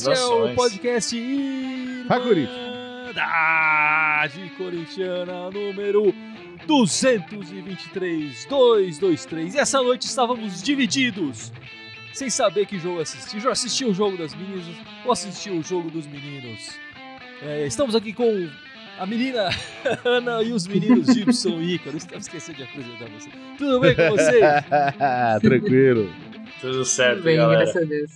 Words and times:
Este 0.00 0.12
é 0.12 0.24
o 0.24 0.54
podcast 0.54 1.14
Irmandade 1.14 2.40
Corintiana 4.56 5.50
número 5.50 6.14
223, 6.66 8.46
223. 8.46 9.54
E 9.54 9.58
essa 9.58 9.82
noite 9.82 10.06
estávamos 10.06 10.62
divididos, 10.62 11.52
sem 12.14 12.30
saber 12.30 12.64
que 12.64 12.78
jogo 12.78 13.02
assistir. 13.02 13.40
Já 13.40 13.50
assistiu 13.50 13.90
o 13.90 13.94
jogo 13.94 14.16
das 14.16 14.34
meninas 14.34 14.64
ou 15.04 15.12
assistiu 15.12 15.58
o 15.58 15.62
jogo 15.62 15.90
dos 15.90 16.06
meninos? 16.06 16.70
É, 17.42 17.66
estamos 17.66 17.94
aqui 17.94 18.14
com 18.14 18.48
a 18.98 19.04
menina 19.04 19.50
Ana 20.02 20.42
e 20.42 20.50
os 20.52 20.66
meninos 20.66 21.08
Gibson 21.12 21.60
e 21.60 21.74
Ícaro. 21.74 21.98
Esqueci 21.98 22.54
de 22.54 22.62
apresentar 22.62 23.10
você. 23.10 23.28
Tudo 23.58 23.80
bem 23.80 23.94
com 23.94 24.08
vocês? 24.16 24.42
Tranquilo. 25.42 26.10
Tudo 26.58 26.86
certo, 26.86 27.16
Tudo 27.16 27.24
bem, 27.24 27.36
galera. 27.36 27.64
graças 27.64 27.82
a 27.82 27.84
Deus. 27.84 28.10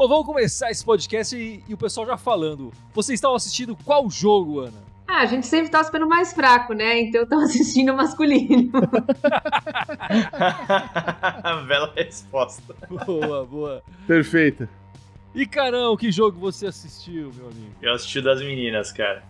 Bom, 0.00 0.08
vamos 0.08 0.24
começar 0.24 0.70
esse 0.70 0.82
podcast 0.82 1.36
e, 1.36 1.62
e 1.68 1.74
o 1.74 1.76
pessoal 1.76 2.06
já 2.06 2.16
falando. 2.16 2.72
Vocês 2.94 3.18
estavam 3.18 3.36
assistindo 3.36 3.76
qual 3.84 4.08
jogo, 4.08 4.60
Ana? 4.60 4.78
Ah, 5.06 5.18
a 5.18 5.26
gente 5.26 5.46
sempre 5.46 5.70
torce 5.70 5.92
pelo 5.92 6.08
mais 6.08 6.32
fraco, 6.32 6.72
né? 6.72 7.02
Então 7.02 7.20
eu 7.20 7.28
tô 7.28 7.34
assistindo 7.44 7.92
o 7.92 7.96
masculino. 7.98 8.72
Bela 11.68 11.92
resposta. 11.94 12.74
Boa, 13.04 13.44
boa. 13.44 13.82
Perfeito. 14.06 14.66
E 15.34 15.44
carão, 15.44 15.94
que 15.98 16.10
jogo 16.10 16.40
você 16.40 16.68
assistiu, 16.68 17.30
meu 17.34 17.48
amigo? 17.48 17.74
Eu 17.82 17.92
assisti 17.92 18.20
o 18.20 18.22
das 18.22 18.40
meninas, 18.40 18.90
cara. 18.90 19.22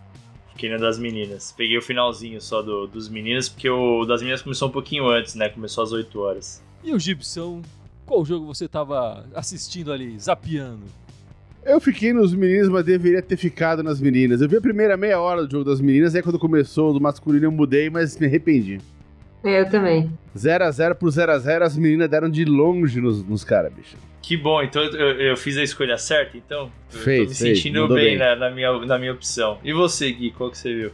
Fiquei 0.51 0.69
no 0.69 0.79
das 0.79 0.97
meninas. 0.97 1.51
Peguei 1.51 1.77
o 1.77 1.81
finalzinho 1.81 2.39
só 2.39 2.61
do, 2.61 2.87
dos 2.87 3.09
meninos, 3.09 3.49
porque 3.49 3.69
o 3.69 4.05
das 4.05 4.21
meninas 4.21 4.41
começou 4.41 4.69
um 4.69 4.71
pouquinho 4.71 5.09
antes, 5.09 5.35
né? 5.35 5.49
Começou 5.49 5.83
às 5.83 5.91
8 5.91 6.17
horas. 6.17 6.63
E 6.81 6.93
o 6.93 6.99
Gibson, 6.99 7.61
qual 8.11 8.25
jogo 8.25 8.45
você 8.45 8.67
tava 8.67 9.25
assistindo 9.33 9.89
ali, 9.89 10.19
zapeando? 10.19 10.83
Eu 11.63 11.79
fiquei 11.79 12.11
nos 12.11 12.33
meninos, 12.33 12.67
mas 12.67 12.83
deveria 12.83 13.21
ter 13.21 13.37
ficado 13.37 13.81
nas 13.81 14.01
meninas. 14.01 14.41
Eu 14.41 14.49
vi 14.49 14.57
a 14.57 14.61
primeira 14.61 14.97
meia 14.97 15.17
hora 15.17 15.45
do 15.47 15.49
jogo 15.51 15.63
das 15.63 15.79
meninas, 15.79 16.13
aí 16.13 16.21
quando 16.21 16.37
começou 16.37 16.89
o 16.89 16.93
do 16.93 16.99
masculino 16.99 17.45
eu 17.45 17.51
mudei, 17.53 17.89
mas 17.89 18.19
me 18.19 18.27
arrependi. 18.27 18.81
eu 19.45 19.69
também. 19.69 20.11
0x0 20.35 20.95
por 20.95 21.09
0x0, 21.09 21.61
as 21.61 21.77
meninas 21.77 22.09
deram 22.09 22.29
de 22.29 22.43
longe 22.43 22.99
nos, 22.99 23.23
nos 23.23 23.45
caras, 23.45 23.71
bicho. 23.71 23.95
Que 24.21 24.35
bom, 24.35 24.61
então 24.61 24.83
eu, 24.83 25.21
eu 25.21 25.37
fiz 25.37 25.57
a 25.57 25.63
escolha 25.63 25.97
certa, 25.97 26.35
então? 26.35 26.69
Eu 26.93 26.99
Fez, 26.99 27.23
tô 27.23 27.29
me 27.29 27.35
fez, 27.35 27.57
sentindo 27.59 27.87
bem, 27.87 27.95
bem. 27.95 28.17
Na, 28.17 28.35
na 28.35 28.51
minha, 28.51 28.85
na 28.85 28.99
minha 28.99 29.13
opção. 29.13 29.57
E 29.63 29.71
você, 29.71 30.11
Gui, 30.11 30.31
qual 30.31 30.51
que 30.51 30.57
você 30.57 30.73
viu? 30.73 30.91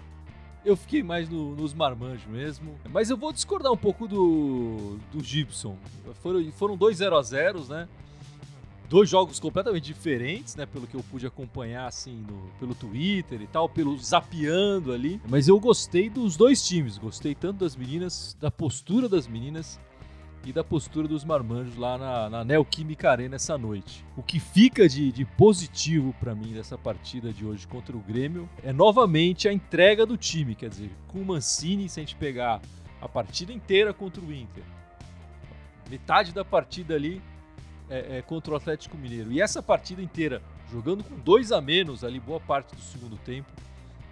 Eu 0.68 0.76
fiquei 0.76 1.02
mais 1.02 1.30
no- 1.30 1.56
nos 1.56 1.74
marmanjos 1.74 2.26
mesmo. 2.28 2.76
Mas 2.92 3.10
eu 3.10 3.16
vou 3.16 3.32
discordar 3.32 3.72
um 3.72 3.78
pouco 3.78 4.06
do, 4.06 4.98
do 5.14 5.24
Gibson. 5.24 5.78
Foram, 6.22 6.52
foram 6.52 6.76
dois 6.76 6.98
0 6.98 7.18
a 7.18 7.22
0 7.22 7.64
né? 7.70 7.88
Dois 8.90 9.10
jogos 9.10 9.40
completamente 9.40 9.86
diferentes, 9.86 10.58
né? 10.58 10.66
Pelo 10.66 10.86
que 10.86 10.96
eu 10.96 11.04
pude 11.10 11.26
acompanhar, 11.26 11.88
assim, 11.88 12.18
no- 12.30 12.50
pelo 12.60 12.76
Twitter 12.76 13.42
e 13.42 13.48
tal, 13.48 13.70
pelo 13.70 13.98
zapeando 13.98 14.92
ali. 14.92 15.22
Mas 15.30 15.48
eu 15.48 15.58
gostei 15.58 16.10
dos 16.10 16.36
dois 16.36 16.66
times. 16.68 16.98
Gostei 16.98 17.34
tanto 17.34 17.60
das 17.60 17.76
meninas, 17.78 18.36
da 18.40 18.52
postura 18.52 19.08
das 19.08 19.26
meninas 19.26 19.80
e 20.46 20.54
da 20.54 20.64
postura 20.64 21.08
dos 21.08 21.24
marmanjos 21.24 21.76
lá 21.76 21.98
na, 21.98 22.30
na 22.30 22.44
Neoquímica 22.44 23.12
Arena 23.12 23.36
essa 23.36 23.58
noite. 23.58 24.06
O 24.16 24.24
que 24.24 24.40
fica 24.40 24.88
de, 24.88 25.12
de 25.12 25.26
positivo 25.26 26.16
pra 26.20 26.34
mim 26.34 26.54
dessa 26.54 26.78
partida 26.78 27.34
de 27.34 27.46
hoje 27.46 27.68
contra 27.68 27.96
o 27.96 28.00
Grêmio 28.00 28.50
é 28.64 28.72
novamente 28.72 29.48
a 29.48 29.54
entrega 29.54 30.06
do 30.06 30.16
time, 30.16 30.56
quer 30.56 30.70
dizer, 30.70 30.92
com 31.08 31.20
o 31.20 31.26
Mancini, 31.26 31.90
se 31.90 32.00
a 32.00 32.04
gente 32.04 32.16
pegar 32.16 32.62
a 33.02 33.10
partida 33.10 33.52
inteira 33.52 33.94
contra 33.94 34.22
o 34.22 34.34
Inter, 34.34 34.64
metade 35.90 36.34
da 36.34 36.46
partida 36.46 36.96
ali 36.96 37.22
é, 37.90 38.18
é 38.18 38.22
contra 38.22 38.54
o 38.54 38.58
Atlético 38.58 38.98
Mineiro, 38.98 39.32
e 39.32 39.42
essa 39.42 39.62
partida 39.62 40.02
inteira 40.02 40.42
jogando 40.72 41.04
com 41.04 41.16
dois 41.16 41.52
a 41.52 41.62
menos 41.62 42.04
ali, 42.04 42.20
boa 42.20 42.40
parte 42.40 42.76
do 42.76 42.82
segundo 42.82 43.18
tempo, 43.18 43.52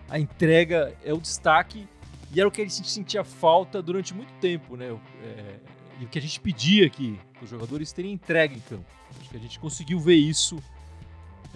a 0.09 0.19
entrega 0.19 0.96
é 1.03 1.13
o 1.13 1.18
destaque 1.18 1.88
e 2.34 2.40
era 2.40 2.47
o 2.47 2.52
que 2.52 2.62
a 2.62 2.66
gente 2.66 2.90
sentia 2.90 3.24
falta 3.24 3.81
durante 3.81 4.13
muito 4.13 4.34
tempo, 4.40 4.75
né? 4.75 4.96
É, 5.24 5.59
e 6.00 6.06
o 6.06 6.07
que 6.07 6.19
a 6.19 6.22
gente 6.22 6.39
pedia 6.39 6.85
aqui, 6.85 7.19
os 7.41 7.50
jogadores 7.50 7.91
terem 7.94 8.11
entrega 8.11 8.53
em 8.53 8.59
campo. 8.59 8.85
Acho 9.19 9.29
que 9.29 9.38
a 9.38 9.39
gente 9.39 9.59
conseguiu 9.59 10.00
ver 10.00 10.16
isso. 10.16 10.57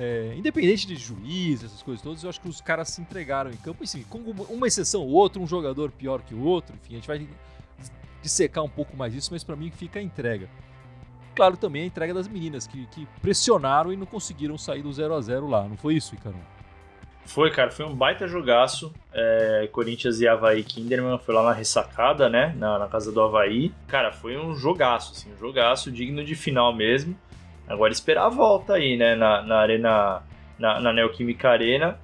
é, 0.01 0.33
independente 0.37 0.87
de 0.87 0.95
juiz, 0.95 1.61
essas 1.61 1.83
coisas 1.83 2.01
todas, 2.01 2.23
eu 2.23 2.29
acho 2.29 2.39
que 2.39 2.47
os 2.47 2.61
caras 2.61 2.87
se 2.87 3.01
entregaram 3.01 3.51
em 3.51 3.57
campo. 3.57 3.83
Assim, 3.83 4.01
com 4.03 4.19
uma- 4.19 4.65
exceção 4.65 5.01
ou 5.01 5.09
outra, 5.09 5.41
um 5.41 5.47
jogador 5.47 5.91
pior 5.91 6.21
que 6.21 6.33
o 6.33 6.41
outro, 6.41 6.73
enfim, 6.81 6.93
a 6.93 6.95
gente 6.95 7.07
vai 7.07 7.27
dissecar 8.21 8.63
um 8.63 8.69
pouco 8.69 8.95
mais 8.95 9.13
isso, 9.13 9.29
mas 9.33 9.43
pra 9.43 9.57
mim 9.57 9.69
fica 9.71 9.99
a 9.99 10.01
entrega. 10.01 10.49
Claro, 11.35 11.57
também 11.57 11.83
a 11.83 11.85
entrega 11.85 12.13
das 12.13 12.29
meninas, 12.29 12.65
que, 12.65 12.85
que 12.87 13.05
pressionaram 13.21 13.91
e 13.91 13.97
não 13.97 14.05
conseguiram 14.05 14.57
sair 14.57 14.81
do 14.83 14.91
0 14.93 15.13
a 15.15 15.21
0 15.21 15.47
lá. 15.49 15.67
Não 15.67 15.75
foi 15.75 15.95
isso, 15.95 16.15
Icarão? 16.15 16.39
Foi, 17.25 17.51
cara, 17.51 17.69
foi 17.69 17.85
um 17.85 17.93
baita 17.93 18.27
jogaço. 18.27 18.93
É, 19.13 19.69
Corinthians 19.71 20.19
e 20.19 20.27
Havaí 20.27 20.63
Kinderman 20.63 21.19
foi 21.19 21.35
lá 21.35 21.43
na 21.43 21.53
ressacada, 21.53 22.27
né? 22.27 22.55
Na, 22.57 22.79
na 22.79 22.87
casa 22.87 23.11
do 23.11 23.21
Havaí. 23.21 23.71
Cara, 23.87 24.11
foi 24.11 24.37
um 24.37 24.55
jogaço, 24.55 25.13
assim, 25.13 25.31
um 25.31 25.37
jogaço 25.37 25.91
digno 25.91 26.23
de 26.23 26.35
final 26.35 26.73
mesmo. 26.73 27.15
Agora 27.67 27.91
esperar 27.91 28.25
a 28.25 28.29
volta 28.29 28.73
aí, 28.73 28.97
né? 28.97 29.15
Na, 29.15 29.43
na 29.43 29.57
Arena. 29.59 30.23
Na, 30.57 30.81
na 30.81 30.91
Neoquímica 30.91 31.49
Arena. 31.49 31.99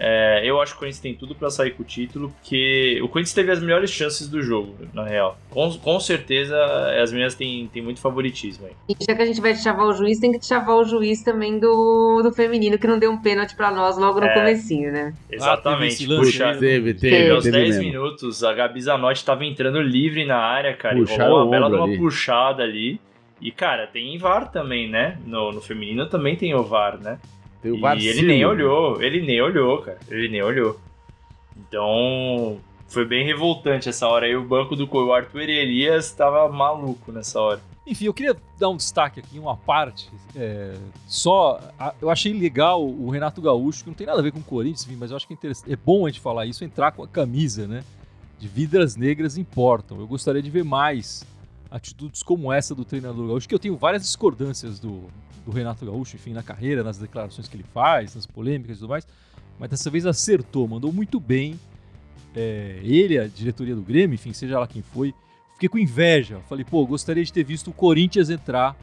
É, 0.00 0.42
eu 0.44 0.60
acho 0.60 0.72
que 0.72 0.76
o 0.76 0.80
Corinthians 0.80 1.00
tem 1.00 1.14
tudo 1.14 1.34
pra 1.34 1.50
sair 1.50 1.72
com 1.72 1.82
o 1.82 1.86
título, 1.86 2.30
porque 2.30 3.00
o 3.02 3.08
Corinthians 3.08 3.34
teve 3.34 3.50
as 3.50 3.60
melhores 3.60 3.90
chances 3.90 4.28
do 4.28 4.40
jogo, 4.42 4.74
na 4.94 5.04
real. 5.04 5.36
Com, 5.50 5.70
com 5.78 5.98
certeza 6.00 6.56
as 7.02 7.10
meninas 7.12 7.34
têm, 7.34 7.66
têm 7.72 7.82
muito 7.82 8.00
favoritismo 8.00 8.66
aí. 8.66 8.72
E 8.88 8.96
já 9.04 9.14
que 9.16 9.22
a 9.22 9.26
gente 9.26 9.40
vai 9.40 9.54
chavar 9.56 9.86
o 9.86 9.92
juiz, 9.92 10.18
tem 10.20 10.30
que 10.38 10.44
chavar 10.46 10.76
o 10.76 10.84
juiz 10.84 11.22
também 11.22 11.58
do, 11.58 12.22
do 12.22 12.32
feminino, 12.32 12.78
que 12.78 12.86
não 12.86 12.98
deu 12.98 13.10
um 13.10 13.18
pênalti 13.20 13.56
pra 13.56 13.70
nós 13.70 13.98
logo 13.98 14.20
no 14.20 14.26
É. 14.26 14.34
comecinho, 14.34 14.92
né? 14.92 15.12
Exatamente. 15.30 16.06
lance 16.06 16.24
puxa, 16.24 16.52
Teve, 16.58 16.94
Teve, 16.94 16.94
teve, 16.94 17.30
aos 17.30 17.44
teve 17.44 17.56
10 17.56 17.68
mesmo. 17.76 17.82
minutos, 17.84 18.44
a 18.44 18.52
Gabi 18.52 18.80
Zanotti 18.80 19.24
tava 19.24 19.44
entrando 19.44 19.80
livre 19.80 20.24
na 20.24 20.36
área, 20.38 20.74
cara. 20.76 20.96
Puxaram 20.96 21.24
e 21.24 21.28
rolou 21.28 21.44
uma 21.44 21.50
bela 21.50 21.68
de 21.70 21.76
uma 21.76 21.84
ali. 21.84 21.98
puxada 21.98 22.62
ali. 22.62 23.00
E, 23.40 23.52
cara, 23.52 23.86
tem 23.86 24.18
VAR 24.18 24.50
também, 24.50 24.88
né? 24.90 25.16
No, 25.24 25.52
no 25.52 25.60
feminino 25.60 26.06
também 26.06 26.34
tem 26.34 26.54
o 26.54 26.62
VAR, 26.64 26.98
né? 26.98 27.18
Tem 27.62 27.72
o 27.72 27.76
e 27.98 28.06
ele 28.08 28.22
nem 28.26 28.44
olhou, 28.44 29.02
ele 29.02 29.20
nem 29.26 29.40
olhou, 29.42 29.78
cara. 29.82 29.98
Ele 30.08 30.28
nem 30.28 30.42
olhou. 30.42 30.78
Então, 31.56 32.58
foi 32.86 33.04
bem 33.04 33.24
revoltante 33.24 33.88
essa 33.88 34.06
hora 34.06 34.26
aí. 34.26 34.36
O 34.36 34.44
banco 34.44 34.76
do 34.76 34.88
o 34.90 35.12
Arthur 35.12 35.42
Elias 35.42 36.10
tava 36.12 36.48
maluco 36.48 37.10
nessa 37.12 37.40
hora. 37.40 37.60
Enfim, 37.86 38.04
eu 38.04 38.14
queria 38.14 38.36
dar 38.58 38.68
um 38.68 38.76
destaque 38.76 39.18
aqui, 39.18 39.38
uma 39.38 39.56
parte. 39.56 40.08
é, 40.36 40.74
só, 41.06 41.58
a- 41.78 41.94
eu 42.00 42.10
achei 42.10 42.32
legal 42.32 42.84
o 42.86 43.08
Renato 43.10 43.40
Gaúcho, 43.40 43.82
que 43.82 43.90
não 43.90 43.94
tem 43.94 44.06
nada 44.06 44.20
a 44.20 44.22
ver 44.22 44.30
com 44.30 44.38
o 44.38 44.42
Corinthians, 44.42 44.86
mas 44.98 45.10
eu 45.10 45.16
acho 45.16 45.26
que 45.26 45.34
é, 45.34 45.72
é 45.72 45.76
bom 45.76 46.06
a 46.06 46.10
gente 46.10 46.20
falar 46.20 46.44
isso, 46.46 46.62
entrar 46.64 46.92
com 46.92 47.02
a 47.02 47.08
camisa, 47.08 47.66
né? 47.66 47.82
De 48.38 48.46
vidas 48.46 48.94
negras 48.94 49.36
importam. 49.38 49.98
Eu 49.98 50.06
gostaria 50.06 50.42
de 50.42 50.50
ver 50.50 50.64
mais 50.64 51.26
atitudes 51.70 52.22
como 52.22 52.52
essa 52.52 52.74
do 52.74 52.84
treinador 52.84 53.26
Gaúcho, 53.28 53.48
que 53.48 53.54
eu 53.54 53.58
tenho 53.58 53.76
várias 53.76 54.02
discordâncias 54.02 54.78
do, 54.78 55.04
do 55.44 55.50
Renato 55.50 55.84
Gaúcho, 55.84 56.16
enfim, 56.16 56.32
na 56.32 56.42
carreira, 56.42 56.82
nas 56.82 56.98
declarações 56.98 57.48
que 57.48 57.56
ele 57.56 57.64
faz, 57.74 58.14
nas 58.14 58.26
polêmicas 58.26 58.76
e 58.76 58.80
tudo 58.80 58.90
mais, 58.90 59.06
mas 59.58 59.70
dessa 59.70 59.90
vez 59.90 60.06
acertou, 60.06 60.66
mandou 60.68 60.92
muito 60.92 61.18
bem. 61.18 61.58
É, 62.34 62.78
ele, 62.82 63.18
a 63.18 63.26
diretoria 63.26 63.74
do 63.74 63.82
Grêmio, 63.82 64.14
enfim, 64.14 64.32
seja 64.32 64.58
lá 64.58 64.66
quem 64.66 64.82
foi, 64.82 65.12
fiquei 65.54 65.68
com 65.68 65.78
inveja. 65.78 66.38
Falei, 66.48 66.64
pô, 66.64 66.86
gostaria 66.86 67.24
de 67.24 67.32
ter 67.32 67.42
visto 67.42 67.70
o 67.70 67.72
Corinthians 67.72 68.30
entrar 68.30 68.76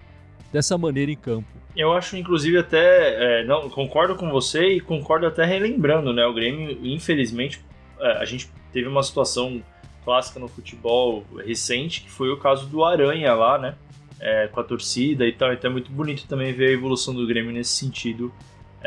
dessa 0.52 0.78
maneira 0.78 1.12
em 1.12 1.16
campo. 1.16 1.48
Eu 1.76 1.94
acho, 1.94 2.16
inclusive, 2.18 2.58
até. 2.58 3.42
é, 3.42 3.46
não, 3.46 3.70
concordo 3.70 4.16
com 4.16 4.30
você 4.30 4.76
e 4.76 4.80
concordo 4.80 5.26
até 5.26 5.46
relembrando, 5.46 6.14
né? 6.14 6.26
O 6.26 6.34
Grêmio, 6.34 6.80
infelizmente, 6.86 7.64
é, 8.00 8.18
a 8.18 8.26
gente 8.26 8.50
teve 8.72 8.88
uma 8.88 9.04
situação 9.04 9.62
clássica 10.06 10.40
no 10.40 10.48
futebol 10.48 11.26
recente, 11.44 12.02
que 12.02 12.10
foi 12.10 12.30
o 12.30 12.38
caso 12.38 12.68
do 12.68 12.86
Aranha 12.86 13.34
lá, 13.34 13.58
né? 13.58 13.76
É, 14.20 14.48
com 14.48 14.60
a 14.62 14.64
torcida 14.64 15.26
e 15.28 15.34
tal. 15.34 15.52
Então 15.52 15.70
é 15.70 15.74
muito 15.74 15.92
bonito 15.92 16.26
também 16.28 16.54
ver 16.54 16.70
a 16.70 16.72
evolução 16.72 17.14
do 17.14 17.28
Grêmio 17.28 17.52
nesse 17.52 17.72
sentido 17.72 18.32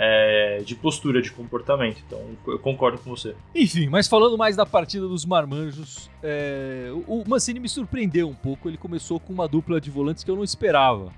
é, 0.00 0.62
de 0.64 0.76
postura, 0.76 1.20
de 1.20 1.32
comportamento. 1.32 2.00
Então 2.06 2.20
eu 2.46 2.58
concordo 2.58 2.98
com 2.98 3.10
você. 3.10 3.34
Enfim, 3.54 3.88
mas 3.88 4.06
falando 4.06 4.38
mais 4.38 4.54
da 4.54 4.64
partida 4.64 5.08
dos 5.08 5.26
marmanjos, 5.26 6.08
é, 6.22 6.90
o 7.06 7.24
Mancini 7.26 7.58
me 7.58 7.68
surpreendeu 7.68 8.28
um 8.28 8.34
pouco. 8.34 8.68
Ele 8.68 8.78
começou 8.78 9.18
com 9.18 9.32
uma 9.32 9.48
dupla 9.48 9.80
de 9.80 9.90
volantes 9.90 10.22
que 10.22 10.30
eu 10.30 10.36
não 10.36 10.44
esperava. 10.44 11.12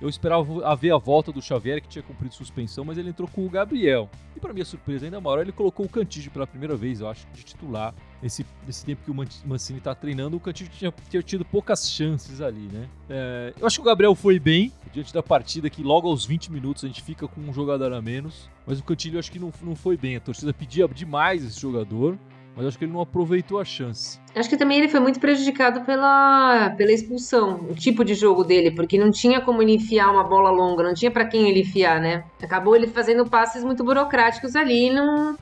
Eu 0.00 0.08
esperava 0.08 0.76
ver 0.76 0.92
a 0.92 0.98
volta 0.98 1.32
do 1.32 1.42
Xavier, 1.42 1.82
que 1.82 1.88
tinha 1.88 2.02
cumprido 2.02 2.32
suspensão, 2.32 2.84
mas 2.84 2.98
ele 2.98 3.08
entrou 3.08 3.28
com 3.28 3.44
o 3.44 3.50
Gabriel. 3.50 4.08
E 4.36 4.38
para 4.38 4.52
minha 4.52 4.64
surpresa 4.64 5.06
ainda 5.06 5.20
maior, 5.20 5.40
ele 5.40 5.50
colocou 5.50 5.86
o 5.86 5.88
Cantígio 5.88 6.30
pela 6.30 6.46
primeira 6.46 6.76
vez, 6.76 7.00
eu 7.00 7.08
acho, 7.08 7.26
de 7.32 7.42
titular. 7.42 7.92
Nesse, 8.20 8.44
nesse 8.66 8.84
tempo 8.84 9.02
que 9.04 9.10
o 9.12 9.14
Man- 9.14 9.26
Mancini 9.46 9.80
tá 9.80 9.94
treinando, 9.94 10.36
o 10.36 10.40
Cantígio 10.40 10.72
tinha, 10.76 10.92
tinha 11.08 11.22
tido 11.22 11.44
poucas 11.44 11.88
chances 11.88 12.40
ali, 12.40 12.68
né? 12.72 12.88
É, 13.08 13.54
eu 13.60 13.64
acho 13.66 13.76
que 13.76 13.82
o 13.82 13.84
Gabriel 13.84 14.12
foi 14.14 14.40
bem, 14.40 14.72
diante 14.92 15.14
da 15.14 15.22
partida 15.22 15.70
que 15.70 15.84
logo 15.84 16.08
aos 16.08 16.26
20 16.26 16.50
minutos 16.50 16.82
a 16.84 16.88
gente 16.88 17.00
fica 17.02 17.28
com 17.28 17.40
um 17.40 17.52
jogador 17.52 17.92
a 17.92 18.02
menos. 18.02 18.50
Mas 18.66 18.80
o 18.80 18.84
Cantilho 18.84 19.18
acho 19.20 19.30
que 19.30 19.38
não, 19.38 19.52
não 19.62 19.76
foi 19.76 19.96
bem. 19.96 20.16
A 20.16 20.20
torcida 20.20 20.52
pedia 20.52 20.88
demais 20.88 21.44
esse 21.44 21.60
jogador. 21.60 22.18
mas 22.56 22.66
acho 22.66 22.76
que 22.76 22.84
ele 22.86 22.92
não 22.92 23.00
aproveitou 23.00 23.60
a 23.60 23.64
chance. 23.64 24.18
Acho 24.34 24.48
que 24.48 24.56
também 24.56 24.78
ele 24.78 24.88
foi 24.88 24.98
muito 24.98 25.20
prejudicado 25.20 25.82
pela, 25.82 26.70
pela 26.76 26.90
expulsão, 26.90 27.66
o 27.70 27.74
tipo 27.74 28.04
de 28.04 28.14
jogo 28.14 28.42
dele, 28.42 28.72
porque 28.72 28.98
não 28.98 29.12
tinha 29.12 29.40
como 29.40 29.62
ele 29.62 29.74
enfiar 29.74 30.10
uma 30.10 30.24
bola 30.24 30.50
longa, 30.50 30.82
não 30.82 30.92
tinha 30.92 31.10
para 31.10 31.24
quem 31.24 31.48
ele 31.48 31.60
enfiar, 31.60 32.00
né? 32.00 32.24
Acabou 32.42 32.74
ele 32.74 32.88
fazendo 32.88 33.24
passes 33.24 33.62
muito 33.62 33.84
burocráticos 33.84 34.56
ali 34.56 34.90
não, 34.90 35.36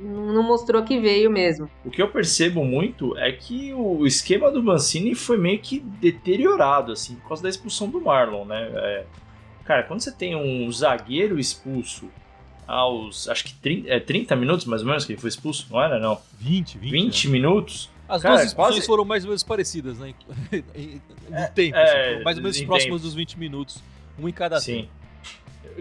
não 0.00 0.42
mostrou 0.42 0.82
que 0.82 0.98
veio 0.98 1.30
mesmo. 1.30 1.70
O 1.84 1.90
que 1.90 2.00
eu 2.00 2.08
percebo 2.08 2.64
muito 2.64 3.16
é 3.18 3.30
que 3.32 3.72
o 3.74 4.06
esquema 4.06 4.50
do 4.50 4.62
Mancini 4.62 5.14
foi 5.14 5.36
meio 5.36 5.58
que 5.58 5.78
deteriorado, 5.80 6.92
assim, 6.92 7.16
por 7.16 7.28
causa 7.28 7.42
da 7.42 7.48
expulsão 7.48 7.88
do 7.88 8.00
Marlon, 8.00 8.44
né? 8.44 8.70
É, 8.74 9.04
cara, 9.64 9.82
quando 9.82 10.00
você 10.00 10.12
tem 10.12 10.34
um 10.34 10.70
zagueiro 10.72 11.38
expulso 11.38 12.08
aos, 12.66 13.28
acho 13.28 13.44
que 13.44 13.54
30, 13.54 13.88
é, 13.88 13.98
30 14.00 14.36
minutos 14.36 14.64
mais 14.66 14.82
ou 14.82 14.88
menos 14.88 15.04
que 15.04 15.12
ele 15.12 15.20
foi 15.20 15.28
expulso, 15.28 15.66
não 15.70 15.82
era 15.82 15.98
não? 15.98 16.18
20, 16.38 16.78
20. 16.78 16.90
20 16.92 17.28
minutos. 17.28 17.90
As 18.08 18.22
Cara, 18.22 18.34
duas 18.36 18.46
expulsões 18.48 18.74
quase- 18.76 18.86
foram 18.86 19.04
mais 19.04 19.24
ou 19.24 19.28
menos 19.28 19.42
parecidas, 19.42 19.98
né? 19.98 20.14
No 21.30 21.48
tempo, 21.54 21.76
é, 21.76 22.14
assim, 22.14 22.24
mais 22.24 22.36
ou 22.38 22.42
menos 22.42 22.60
próximas 22.62 23.00
tempo. 23.00 23.06
dos 23.06 23.14
20 23.14 23.38
minutos. 23.38 23.78
Um 24.18 24.28
em 24.28 24.32
cada 24.32 24.60
Sim. 24.60 24.82
tempo. 24.82 24.88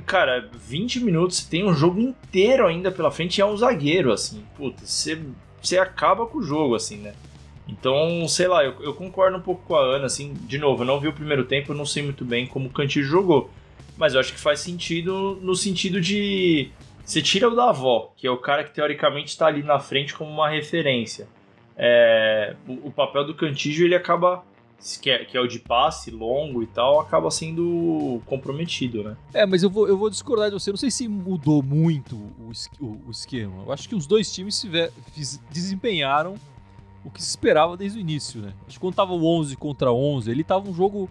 Cara, 0.05 0.49
20 0.53 0.99
minutos, 1.01 1.43
tem 1.43 1.65
um 1.65 1.73
jogo 1.73 1.99
inteiro 1.99 2.67
ainda 2.67 2.91
pela 2.91 3.11
frente 3.11 3.37
e 3.37 3.41
é 3.41 3.45
um 3.45 3.57
zagueiro, 3.57 4.11
assim. 4.11 4.43
Puta, 4.55 4.85
você, 4.85 5.19
você 5.61 5.77
acaba 5.77 6.25
com 6.25 6.39
o 6.39 6.43
jogo, 6.43 6.75
assim, 6.75 6.97
né? 6.97 7.13
Então, 7.67 8.27
sei 8.27 8.47
lá, 8.47 8.63
eu, 8.63 8.75
eu 8.81 8.93
concordo 8.93 9.37
um 9.37 9.41
pouco 9.41 9.63
com 9.67 9.75
a 9.75 9.81
Ana, 9.81 10.07
assim. 10.07 10.33
De 10.33 10.57
novo, 10.57 10.81
eu 10.81 10.87
não 10.87 10.99
vi 10.99 11.07
o 11.07 11.13
primeiro 11.13 11.45
tempo, 11.45 11.71
eu 11.71 11.75
não 11.75 11.85
sei 11.85 12.01
muito 12.01 12.25
bem 12.25 12.47
como 12.47 12.67
o 12.67 12.71
Cantillo 12.71 13.05
jogou. 13.05 13.49
Mas 13.95 14.13
eu 14.13 14.19
acho 14.19 14.33
que 14.33 14.39
faz 14.39 14.59
sentido 14.59 15.37
no 15.41 15.55
sentido 15.55 16.01
de. 16.01 16.71
Você 17.05 17.21
tira 17.21 17.47
o 17.47 17.55
da 17.55 17.69
avó, 17.69 18.13
que 18.15 18.25
é 18.25 18.31
o 18.31 18.37
cara 18.37 18.63
que 18.63 18.73
teoricamente 18.73 19.29
está 19.29 19.47
ali 19.47 19.61
na 19.61 19.79
frente 19.79 20.13
como 20.13 20.31
uma 20.31 20.49
referência. 20.49 21.27
É, 21.75 22.55
o, 22.67 22.87
o 22.87 22.91
papel 22.91 23.25
do 23.25 23.35
Cantillo 23.35 23.85
ele 23.85 23.95
acaba. 23.95 24.43
Que 25.01 25.09
é, 25.09 25.25
que 25.25 25.35
é 25.37 25.41
o 25.41 25.47
de 25.47 25.59
passe 25.59 26.09
longo 26.09 26.63
e 26.63 26.67
tal, 26.67 26.99
acaba 27.01 27.29
sendo 27.29 28.21
comprometido, 28.25 29.03
né? 29.03 29.17
É, 29.33 29.45
mas 29.45 29.61
eu 29.61 29.69
vou, 29.69 29.87
eu 29.87 29.97
vou 29.97 30.09
discordar 30.09 30.47
de 30.49 30.53
você. 30.53 30.69
Não 30.71 30.77
sei 30.77 30.89
se 30.89 31.07
mudou 31.07 31.61
muito 31.61 32.15
o, 32.15 32.51
o- 32.79 33.01
o 33.07 33.11
esquema. 33.11 33.63
Eu 33.65 33.71
acho 33.73 33.89
que 33.89 33.95
os 33.95 34.07
dois 34.07 34.31
times 34.33 34.59
tiver- 34.59 34.91
fiz- 35.13 35.39
desempenharam 35.51 36.35
o 37.03 37.09
que 37.11 37.21
se 37.21 37.29
esperava 37.29 37.75
desde 37.75 37.97
o 37.97 38.01
início, 38.01 38.41
né? 38.41 38.53
Acho 38.67 38.77
que 38.77 38.79
quando 38.79 38.95
tava 38.95 39.13
o 39.13 39.25
11 39.25 39.55
contra 39.57 39.91
11, 39.91 40.31
ele 40.31 40.43
tava 40.43 40.69
um 40.69 40.73
jogo 40.73 41.09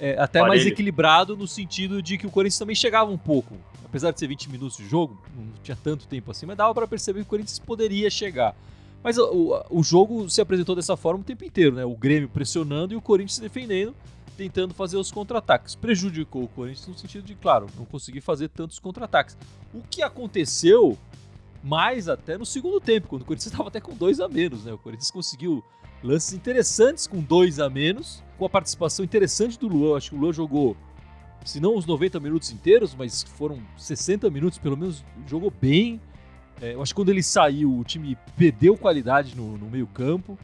é, 0.00 0.16
até 0.18 0.40
mais 0.40 0.52
Parelho. 0.60 0.68
equilibrado 0.68 1.36
no 1.36 1.46
sentido 1.46 2.00
de 2.02 2.16
que 2.18 2.26
o 2.26 2.30
Corinthians 2.30 2.58
também 2.58 2.74
chegava 2.76 3.10
um 3.10 3.18
pouco. 3.18 3.54
Apesar 3.84 4.10
de 4.10 4.18
ser 4.20 4.26
20 4.28 4.50
minutos 4.50 4.76
de 4.76 4.86
jogo, 4.88 5.16
não 5.36 5.46
tinha 5.62 5.76
tanto 5.76 6.06
tempo 6.06 6.30
assim, 6.30 6.46
mas 6.46 6.56
dava 6.56 6.74
pra 6.74 6.86
perceber 6.86 7.20
que 7.20 7.26
o 7.26 7.28
Corinthians 7.28 7.58
poderia 7.58 8.10
chegar. 8.10 8.54
Mas 9.02 9.16
o, 9.18 9.62
o- 9.70 9.82
jogo 9.82 10.28
se 10.28 10.40
apresentou 10.40 10.74
dessa 10.74 10.96
forma 10.96 11.20
o 11.20 11.24
tempo 11.24 11.44
inteiro, 11.44 11.76
né? 11.76 11.84
O 11.84 11.96
Grêmio 11.96 12.28
pressionando 12.28 12.92
e 12.92 12.96
o 12.96 13.00
Corinthians 13.00 13.36
se 13.36 13.40
defendendo, 13.40 13.94
tentando 14.36 14.74
fazer 14.74 14.96
os 14.96 15.10
contra-ataques. 15.12 15.74
Prejudicou 15.74 16.42
o 16.44 16.48
Corinthians 16.48 16.88
no 16.88 16.98
sentido 16.98 17.24
de, 17.24 17.34
claro, 17.34 17.66
não 17.76 17.84
conseguir 17.84 18.20
fazer 18.20 18.48
tantos 18.48 18.78
contra-ataques. 18.78 19.36
O 19.72 19.80
que 19.88 20.02
aconteceu 20.02 20.98
mais 21.62 22.08
até 22.08 22.36
no 22.38 22.44
segundo 22.46 22.80
tempo, 22.80 23.08
quando 23.08 23.22
o 23.22 23.24
Corinthians 23.24 23.46
estava 23.52 23.68
até 23.68 23.80
com 23.80 23.94
dois 23.94 24.20
a 24.20 24.28
menos, 24.28 24.64
né? 24.64 24.72
O 24.72 24.78
Corinthians 24.78 25.10
conseguiu 25.10 25.62
lances 26.02 26.32
interessantes 26.32 27.06
com 27.06 27.20
dois 27.20 27.58
a 27.60 27.68
menos, 27.70 28.22
com 28.36 28.44
a 28.44 28.48
participação 28.50 29.04
interessante 29.04 29.58
do 29.58 29.68
Luan. 29.68 29.96
Acho 29.96 30.10
que 30.10 30.16
o 30.16 30.18
Luan 30.20 30.32
jogou, 30.32 30.76
se 31.44 31.60
não 31.60 31.76
os 31.76 31.86
90 31.86 32.18
minutos 32.20 32.50
inteiros, 32.50 32.94
mas 32.96 33.22
foram 33.22 33.58
60 33.76 34.28
minutos, 34.30 34.58
pelo 34.58 34.76
menos 34.76 35.04
jogou 35.26 35.50
bem. 35.60 36.00
É, 36.60 36.74
eu 36.74 36.82
acho 36.82 36.92
que 36.92 36.96
quando 36.96 37.10
ele 37.10 37.22
saiu, 37.22 37.76
o 37.78 37.84
time 37.84 38.16
perdeu 38.36 38.76
qualidade 38.76 39.36
no, 39.36 39.56
no 39.56 39.66
meio-campo. 39.66 40.38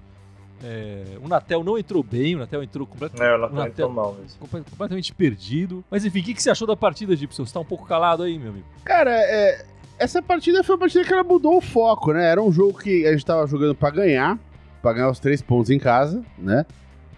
É, 0.63 1.19
o 1.23 1.29
Natel 1.29 1.63
não 1.63 1.77
entrou 1.77 2.03
bem, 2.03 2.37
o 2.37 2.39
Natel 2.39 2.63
entrou 2.63 2.87
completamente, 2.87 3.29
É, 3.29 3.35
o 3.35 3.39
o 3.39 3.41
Natal 3.41 3.57
Natel 3.57 3.71
entrou 3.71 3.93
mal 3.93 4.17
completamente 4.39 5.13
perdido. 5.13 5.85
Mas 5.91 6.05
enfim, 6.05 6.21
o 6.21 6.23
que, 6.23 6.35
que 6.35 6.43
você 6.43 6.51
achou 6.51 6.67
da 6.67 6.77
partida, 6.77 7.15
Gibson? 7.15 7.45
Você 7.45 7.53
tá 7.53 7.61
um 7.61 7.65
pouco 7.65 7.87
calado 7.87 8.23
aí, 8.23 8.39
meu 8.39 8.51
amigo. 8.51 8.67
Cara, 8.85 9.11
é, 9.13 9.67
essa 9.99 10.23
partida 10.23 10.65
foi 10.65 10.75
uma 10.75 10.81
partida 10.81 11.05
que 11.05 11.13
ela 11.13 11.25
mudou 11.25 11.59
o 11.59 11.61
foco, 11.61 12.13
né? 12.13 12.31
Era 12.31 12.43
um 12.43 12.51
jogo 12.51 12.79
que 12.79 13.07
a 13.07 13.13
gente 13.13 13.27
tava 13.27 13.47
jogando 13.47 13.75
pra 13.75 13.91
ganhar, 13.91 14.39
pra 14.81 14.93
ganhar 14.93 15.11
os 15.11 15.19
três 15.19 15.43
pontos 15.43 15.71
em 15.71 15.79
casa, 15.79 16.25
né? 16.39 16.65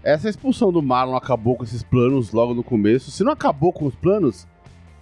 Essa 0.02 0.28
expulsão 0.28 0.72
do 0.72 0.82
Marlon 0.82 1.16
acabou 1.16 1.56
com 1.56 1.64
esses 1.64 1.82
planos 1.82 2.32
logo 2.32 2.54
no 2.54 2.62
começo. 2.62 3.10
Se 3.10 3.22
não 3.22 3.32
acabou 3.32 3.72
com 3.72 3.86
os 3.86 3.94
planos, 3.94 4.46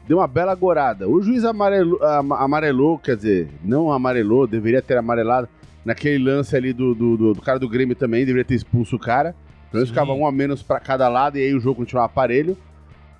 deu 0.07 0.19
uma 0.19 0.27
bela 0.29 0.55
gorada. 0.55 1.09
O 1.09 1.23
juiz 1.23 1.45
amarelo, 1.45 1.99
ama- 2.03 2.39
amarelou, 2.39 2.99
quer 2.99 3.17
dizer, 3.17 3.49
não 3.63 3.91
amarelou, 3.93 4.47
deveria 4.47 4.83
ter 4.83 4.97
amarelado 4.97 5.49
naquele 5.85 6.23
lance 6.23 6.57
ali 6.57 6.73
do, 6.73 6.95
do, 6.95 7.17
do- 7.17 7.33
do 7.35 7.43
cara 7.43 7.59
do 7.59 7.69
Grêmio 7.69 7.95
também, 7.97 8.25
deveria 8.25 8.45
ter 8.45 8.55
expulso 8.55 8.97
o 8.97 8.99
cara. 8.99 9.35
Pelo 9.71 9.81
menos 9.81 9.89
Sim. 9.89 9.95
ficava 9.95 10.13
um 10.13 10.27
a 10.27 10.33
menos 10.33 10.63
pra 10.63 10.79
cada 10.79 11.09
lado 11.09 11.37
e 11.39 11.43
aí 11.43 11.55
o 11.55 11.61
jogo 11.61 11.77
continuava 11.81 12.09
parelho. 12.09 12.57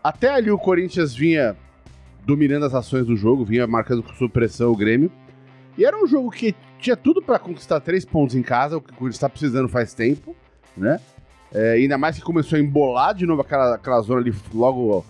Até 0.03 0.29
ali 0.31 0.51
o 0.51 0.59
Corinthians 0.59 1.15
vinha 1.15 1.57
dominando 2.25 2.65
as 2.65 2.75
ações 2.75 3.07
do 3.07 3.17
jogo, 3.17 3.45
vinha 3.45 3.67
marcando 3.67 4.03
com 4.03 4.13
supressão 4.15 4.71
o 4.71 4.77
Grêmio. 4.77 5.11
E 5.77 5.85
era 5.85 5.97
um 5.97 6.07
jogo 6.07 6.31
que 6.31 6.55
tinha 6.79 6.97
tudo 6.97 7.21
pra 7.21 7.39
conquistar 7.39 7.81
três 7.81 8.05
pontos 8.05 8.37
em 8.37 8.43
casa, 8.43 8.77
o 8.77 8.81
que 8.81 8.93
o 8.93 8.95
Corinthians 8.95 9.19
tá 9.19 9.29
precisando 9.29 9.69
faz 9.69 9.93
tempo, 9.95 10.37
né? 10.77 11.01
É, 11.53 11.73
ainda 11.73 11.97
mais 11.99 12.17
que 12.17 12.23
começou 12.23 12.57
a 12.57 12.61
embolar 12.61 13.15
de 13.15 13.27
novo 13.27 13.41
aquela, 13.43 13.75
aquela 13.75 14.01
zona 14.01 14.21
ali 14.21 14.33
logo 14.55 15.05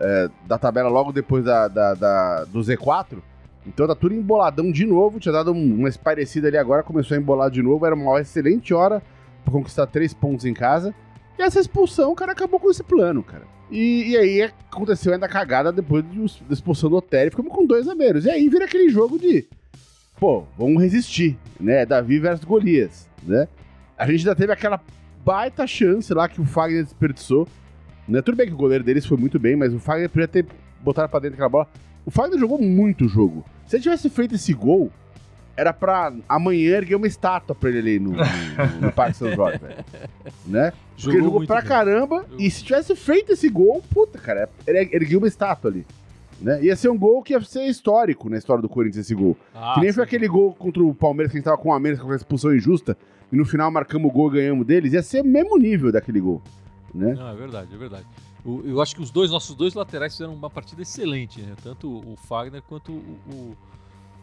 é, 0.00 0.28
da 0.46 0.58
tabela, 0.58 0.88
logo 0.88 1.12
depois 1.12 1.44
da, 1.44 1.68
da- 1.68 1.94
da- 1.94 2.44
do 2.44 2.60
Z4. 2.60 3.18
Então 3.66 3.86
tá 3.86 3.94
tudo 3.94 4.14
emboladão 4.14 4.72
de 4.72 4.86
novo, 4.86 5.20
tinha 5.20 5.32
dado 5.32 5.52
um- 5.52 5.74
uma 5.80 5.88
esparecida 5.88 6.48
ali 6.48 6.56
agora, 6.56 6.82
começou 6.82 7.14
a 7.16 7.20
embolar 7.20 7.50
de 7.50 7.62
novo, 7.62 7.84
era 7.84 7.94
uma 7.94 8.20
excelente 8.20 8.72
hora 8.72 9.02
pra 9.44 9.52
conquistar 9.52 9.86
três 9.86 10.14
pontos 10.14 10.44
em 10.46 10.54
casa. 10.54 10.94
E 11.38 11.42
essa 11.42 11.60
expulsão, 11.60 12.12
o 12.12 12.14
cara 12.14 12.32
acabou 12.32 12.58
com 12.58 12.70
esse 12.70 12.82
plano, 12.82 13.22
cara. 13.22 13.44
E, 13.70 14.10
e 14.10 14.16
aí 14.16 14.42
aconteceu 14.70 15.12
ainda 15.12 15.26
a 15.26 15.28
cagada 15.28 15.70
depois 15.70 16.04
de 16.10 16.18
da 16.44 16.52
expulsão 16.54 16.90
do 16.90 16.96
Otério, 16.96 17.30
ficamos 17.30 17.52
com 17.52 17.64
dois 17.66 17.86
a 17.86 17.94
menos. 17.94 18.24
E 18.24 18.30
aí 18.30 18.48
vira 18.48 18.64
aquele 18.64 18.88
jogo 18.88 19.18
de, 19.18 19.46
pô, 20.18 20.44
vamos 20.58 20.82
resistir, 20.82 21.38
né? 21.58 21.86
Davi 21.86 22.18
versus 22.18 22.44
Golias, 22.44 23.08
né? 23.22 23.46
A 23.96 24.06
gente 24.06 24.20
ainda 24.20 24.34
teve 24.34 24.52
aquela 24.52 24.80
baita 25.24 25.66
chance 25.66 26.12
lá 26.14 26.28
que 26.28 26.40
o 26.40 26.44
Fagner 26.44 26.82
desperdiçou. 26.82 27.46
Né? 28.10 28.20
Tudo 28.20 28.36
bem 28.36 28.48
que 28.48 28.52
o 28.52 28.56
goleiro 28.56 28.82
deles 28.82 29.06
foi 29.06 29.16
muito 29.16 29.38
bem, 29.38 29.54
mas 29.54 29.72
o 29.72 29.78
Fagner 29.78 30.10
podia 30.10 30.26
ter 30.26 30.44
botado 30.82 31.08
pra 31.08 31.20
dentro 31.20 31.34
aquela 31.34 31.48
bola. 31.48 31.68
O 32.04 32.10
Fagner 32.10 32.38
jogou 32.38 32.60
muito 32.60 33.04
o 33.04 33.08
jogo. 33.08 33.44
Se 33.66 33.76
ele 33.76 33.84
tivesse 33.84 34.10
feito 34.10 34.34
esse 34.34 34.52
gol, 34.52 34.90
era 35.56 35.72
pra 35.72 36.12
amanhã 36.28 36.76
erguer 36.76 36.96
uma 36.96 37.06
estátua 37.06 37.54
pra 37.54 37.68
ele 37.68 37.78
ali 37.78 37.98
no, 38.00 38.12
no, 38.12 38.80
no 38.80 38.92
Parque 38.92 39.16
São 39.16 39.30
Jorge, 39.32 39.58
velho. 39.58 39.84
Né? 40.44 40.72
Porque 40.96 41.16
ele 41.16 41.24
jogou 41.24 41.46
pra 41.46 41.60
bem. 41.60 41.68
caramba. 41.68 42.22
Jogou. 42.22 42.40
E 42.40 42.50
se 42.50 42.64
tivesse 42.64 42.96
feito 42.96 43.32
esse 43.32 43.48
gol, 43.48 43.82
puta, 43.94 44.18
cara, 44.18 44.48
ele 44.66 44.90
ergueu 44.92 45.18
uma 45.18 45.28
estátua 45.28 45.70
ali. 45.70 45.86
Né? 46.40 46.64
Ia 46.64 46.74
ser 46.74 46.88
um 46.88 46.98
gol 46.98 47.22
que 47.22 47.34
ia 47.34 47.40
ser 47.42 47.66
histórico 47.66 48.28
na 48.28 48.38
história 48.38 48.60
do 48.60 48.68
Corinthians, 48.68 49.04
esse 49.04 49.14
gol. 49.14 49.36
Ah, 49.54 49.74
que 49.74 49.80
nem 49.82 49.92
foi 49.92 50.02
sim. 50.02 50.08
aquele 50.08 50.26
gol 50.26 50.52
contra 50.54 50.82
o 50.82 50.94
Palmeiras 50.94 51.30
que 51.30 51.36
a 51.36 51.38
gente 51.38 51.44
tava 51.44 51.58
com 51.58 51.72
a 51.72 51.78
menos, 51.78 52.00
com 52.00 52.10
a 52.10 52.16
expulsão 52.16 52.54
injusta, 52.54 52.96
e 53.30 53.36
no 53.36 53.44
final 53.44 53.70
marcamos 53.70 54.10
o 54.10 54.12
gol 54.12 54.30
e 54.30 54.40
ganhamos 54.40 54.66
deles. 54.66 54.92
Ia 54.94 55.02
ser 55.02 55.20
o 55.20 55.24
mesmo 55.24 55.56
nível 55.58 55.92
daquele 55.92 56.20
gol. 56.20 56.42
Né? 56.94 57.14
Não, 57.14 57.28
é 57.28 57.34
verdade, 57.34 57.74
é 57.74 57.76
verdade. 57.76 58.06
O- 58.44 58.62
Eu 58.64 58.80
acho 58.80 58.94
que 58.96 59.02
os 59.02 59.10
dois, 59.10 59.30
nossos 59.30 59.54
dois 59.54 59.74
laterais 59.74 60.12
fizeram 60.14 60.34
uma 60.34 60.50
partida 60.50 60.82
excelente, 60.82 61.40
né? 61.42 61.54
Tanto 61.62 61.88
o 61.88 62.16
Fagner 62.16 62.62
quanto 62.62 62.92
o, 62.92 63.18
o, 63.32 63.56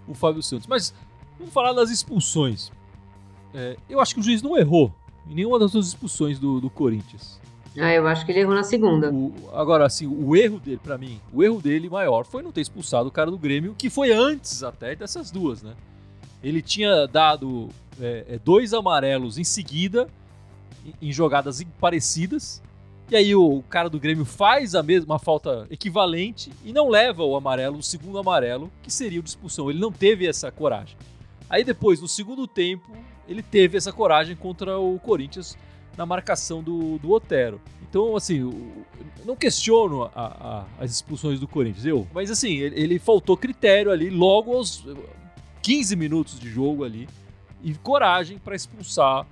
o 0.10 0.14
Fábio 0.14 0.42
Santos. 0.44 0.68
Mas 0.68 0.94
vamos 1.38 1.54
falar 1.54 1.74
das 1.74 1.90
expulsões. 1.90 2.72
É, 3.54 3.78
eu 3.90 4.00
acho 4.02 4.14
que 4.14 4.20
o 4.20 4.24
juiz 4.24 4.42
não 4.42 4.58
errou 4.58 4.94
em 5.30 5.36
nenhuma 5.36 5.58
das 5.60 5.72
duas 5.72 5.88
expulsões 5.88 6.40
do, 6.40 6.60
do 6.60 6.70
Corinthians. 6.70 7.40
Ah, 7.80 7.94
eu 7.94 8.08
acho 8.08 8.26
que 8.26 8.32
ele 8.32 8.40
errou 8.40 8.56
na 8.56 8.64
segunda. 8.64 9.12
O- 9.14 9.32
agora, 9.54 9.86
assim, 9.86 10.08
o 10.08 10.36
erro 10.36 10.60
dele, 10.60 10.80
pra 10.84 10.98
mim, 10.98 11.22
o 11.32 11.44
erro 11.44 11.62
dele 11.62 11.88
maior 11.90 12.26
foi 12.26 12.42
não 12.42 12.52
ter 12.52 12.62
expulsado 12.62 13.08
o 13.08 13.12
cara 13.12 13.30
do 13.30 13.38
Grêmio, 13.38 13.76
que 13.78 13.90
foi 13.90 14.12
antes 14.12 14.64
até 14.64 14.96
dessas 14.96 15.30
duas, 15.30 15.62
né? 15.62 15.74
Ele 16.44 16.62
tinha 16.62 17.06
dado 17.08 17.70
é, 18.02 18.26
é, 18.30 18.40
dois 18.40 18.74
amarelos 18.74 19.38
em 19.38 19.44
seguida, 19.44 20.08
em, 21.02 21.12
jogadas 21.12 21.62
parecidas, 21.80 22.62
e 23.10 23.16
aí 23.16 23.34
o, 23.36 23.64
cara 23.70 23.90
do 23.90 24.00
Grêmio 24.00 24.26
faz 24.26 24.76
a 24.76 24.84
mesma 24.84 25.18
falta 25.18 25.66
equivalente 25.70 26.52
e 26.66 26.74
não 26.74 26.90
leva 26.90 27.24
o 27.24 27.36
amarelo, 27.36 27.78
o 27.78 27.84
segundo 27.84 28.18
amarelo, 28.18 28.70
que 28.84 28.92
seria 28.92 29.20
o 29.20 29.24
de 29.24 29.30
expulsão. 29.30 29.70
Ele 29.70 29.80
não 29.80 29.92
teve 29.92 30.28
essa 30.28 30.52
coragem. 30.52 30.98
Aí 31.50 31.64
depois, 31.64 32.02
no 32.02 32.08
segundo 32.08 32.46
tempo, 32.46 32.92
ele 33.28 33.42
teve 33.42 33.78
essa 33.78 33.94
coragem 33.94 34.36
contra 34.36 34.78
o 34.78 35.00
Corinthians 35.00 35.58
na 35.96 36.06
marcação 36.06 36.62
do, 36.62 36.98
do 37.00 37.12
Otero. 37.12 37.62
Então, 37.90 38.16
assim, 38.18 38.40
eu 38.40 38.86
não 39.26 39.36
questiono 39.38 40.04
a- 40.04 40.12
a- 40.14 40.66
as 40.84 40.92
expulsões 40.92 41.40
do 41.40 41.48
Corinthians, 41.48 41.86
eu. 41.86 42.06
Mas, 42.14 42.30
assim, 42.30 42.56
ele, 42.58 42.78
ele 42.80 43.00
faltou 43.00 43.38
critério 43.38 43.90
ali 43.92 44.10
logo 44.10 44.54
aos 44.54 44.84
15 45.62 45.96
minutos 45.96 46.38
de 46.40 46.50
jogo 46.50 46.84
ali 46.84 47.08
e 47.64 47.74
coragem 47.76 48.38
para 48.38 48.56
expulsar 48.56 49.26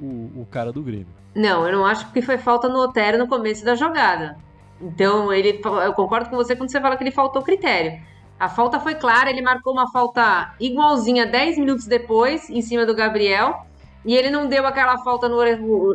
o, 0.00 0.40
o- 0.42 0.46
cara 0.50 0.72
do 0.72 0.82
Grêmio. 0.82 1.06
Não, 1.34 1.66
eu 1.66 1.72
não 1.72 1.86
acho 1.86 2.10
que 2.12 2.20
foi 2.22 2.38
falta 2.38 2.68
no 2.68 2.78
Otero 2.80 3.18
no 3.18 3.28
começo 3.28 3.64
da 3.64 3.74
jogada. 3.74 4.36
Então, 4.80 5.32
ele, 5.32 5.60
eu 5.84 5.92
concordo 5.92 6.30
com 6.30 6.36
você 6.36 6.56
quando 6.56 6.70
você 6.70 6.80
fala 6.80 6.96
que 6.96 7.02
ele 7.04 7.10
faltou 7.10 7.42
critério. 7.42 8.00
A 8.38 8.48
falta 8.48 8.80
foi 8.80 8.94
clara, 8.94 9.28
ele 9.30 9.42
marcou 9.42 9.72
uma 9.72 9.90
falta 9.92 10.54
igualzinha 10.58 11.26
10 11.26 11.58
minutos 11.58 11.86
depois, 11.86 12.48
em 12.48 12.62
cima 12.62 12.86
do 12.86 12.94
Gabriel. 12.94 13.66
E 14.04 14.16
ele 14.16 14.30
não 14.30 14.46
deu 14.48 14.66
aquela 14.66 14.96
falta 14.98 15.28
no 15.28 15.36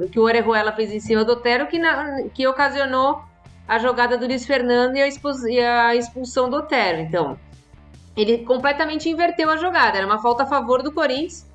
que 0.10 0.20
o 0.20 0.24
Orejuela 0.24 0.72
fez 0.72 0.92
em 0.94 1.00
cima 1.00 1.26
do 1.26 1.32
Otero, 1.32 1.66
que, 1.66 1.80
na, 1.80 2.22
que 2.34 2.46
ocasionou 2.46 3.24
a 3.68 3.80
jogada 3.80 4.16
do 4.16 4.28
Luiz 4.28 4.46
Fernando 4.46 4.96
e 4.96 5.02
a, 5.02 5.08
e 5.50 5.60
a 5.60 5.96
expulsão 5.96 6.48
do 6.48 6.58
Otero. 6.58 7.00
Então, 7.02 7.36
ele 8.16 8.40
completamente 8.46 9.10
inverteu 9.10 9.50
a 9.50 9.58
jogada. 9.58 9.98
Era 9.98 10.06
uma 10.06 10.20
falta 10.22 10.44
a 10.44 10.46
favor 10.46 10.84
do 10.84 10.92
Corinthians. 10.92 11.48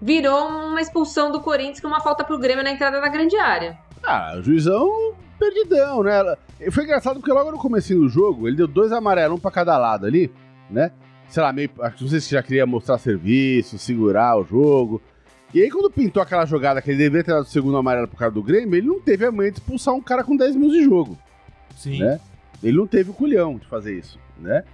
Virou 0.00 0.48
uma 0.48 0.80
expulsão 0.80 1.32
do 1.32 1.40
Corinthians 1.40 1.80
com 1.80 1.88
uma 1.88 2.00
falta 2.00 2.22
pro 2.22 2.38
Grêmio 2.38 2.62
na 2.62 2.70
entrada 2.70 3.00
da 3.00 3.08
grande 3.08 3.36
área. 3.36 3.78
Ah, 4.02 4.34
o 4.38 4.42
juizão 4.42 5.14
perdidão, 5.38 6.02
né? 6.02 6.36
Foi 6.70 6.84
engraçado 6.84 7.20
porque 7.20 7.32
logo 7.32 7.50
no 7.50 7.58
começo 7.58 7.94
do 7.94 8.08
jogo, 8.08 8.46
ele 8.48 8.56
deu 8.56 8.66
dois 8.66 8.92
amarelos, 8.92 9.36
um 9.36 9.40
pra 9.40 9.50
cada 9.50 9.76
lado 9.78 10.06
ali, 10.06 10.30
né? 10.70 10.92
Sei 11.28 11.42
lá, 11.42 11.52
meio. 11.52 11.70
Não 12.00 12.08
sei 12.08 12.20
se 12.20 12.30
já 12.30 12.42
queria 12.42 12.66
mostrar 12.66 12.98
serviço, 12.98 13.78
segurar 13.78 14.38
o 14.38 14.44
jogo. 14.44 15.02
E 15.52 15.62
aí, 15.62 15.70
quando 15.70 15.90
pintou 15.90 16.22
aquela 16.22 16.44
jogada 16.44 16.82
que 16.82 16.90
ele 16.90 16.98
deveria 16.98 17.24
ter 17.24 17.32
dado 17.32 17.44
o 17.44 17.48
segundo 17.48 17.76
amarelo 17.76 18.08
pro 18.08 18.16
cara 18.16 18.30
do 18.30 18.42
Grêmio, 18.42 18.76
ele 18.76 18.86
não 18.86 19.00
teve 19.00 19.24
a 19.24 19.32
manha 19.32 19.50
de 19.50 19.58
expulsar 19.58 19.94
um 19.94 20.02
cara 20.02 20.22
com 20.22 20.36
10 20.36 20.56
minutos 20.56 20.76
de 20.76 20.84
jogo. 20.84 21.18
Sim. 21.76 22.00
Né? 22.00 22.20
Ele 22.62 22.76
não 22.76 22.86
teve 22.86 23.10
o 23.10 23.14
culhão 23.14 23.56
de 23.56 23.66
fazer 23.66 23.98
isso, 23.98 24.18
né? 24.38 24.64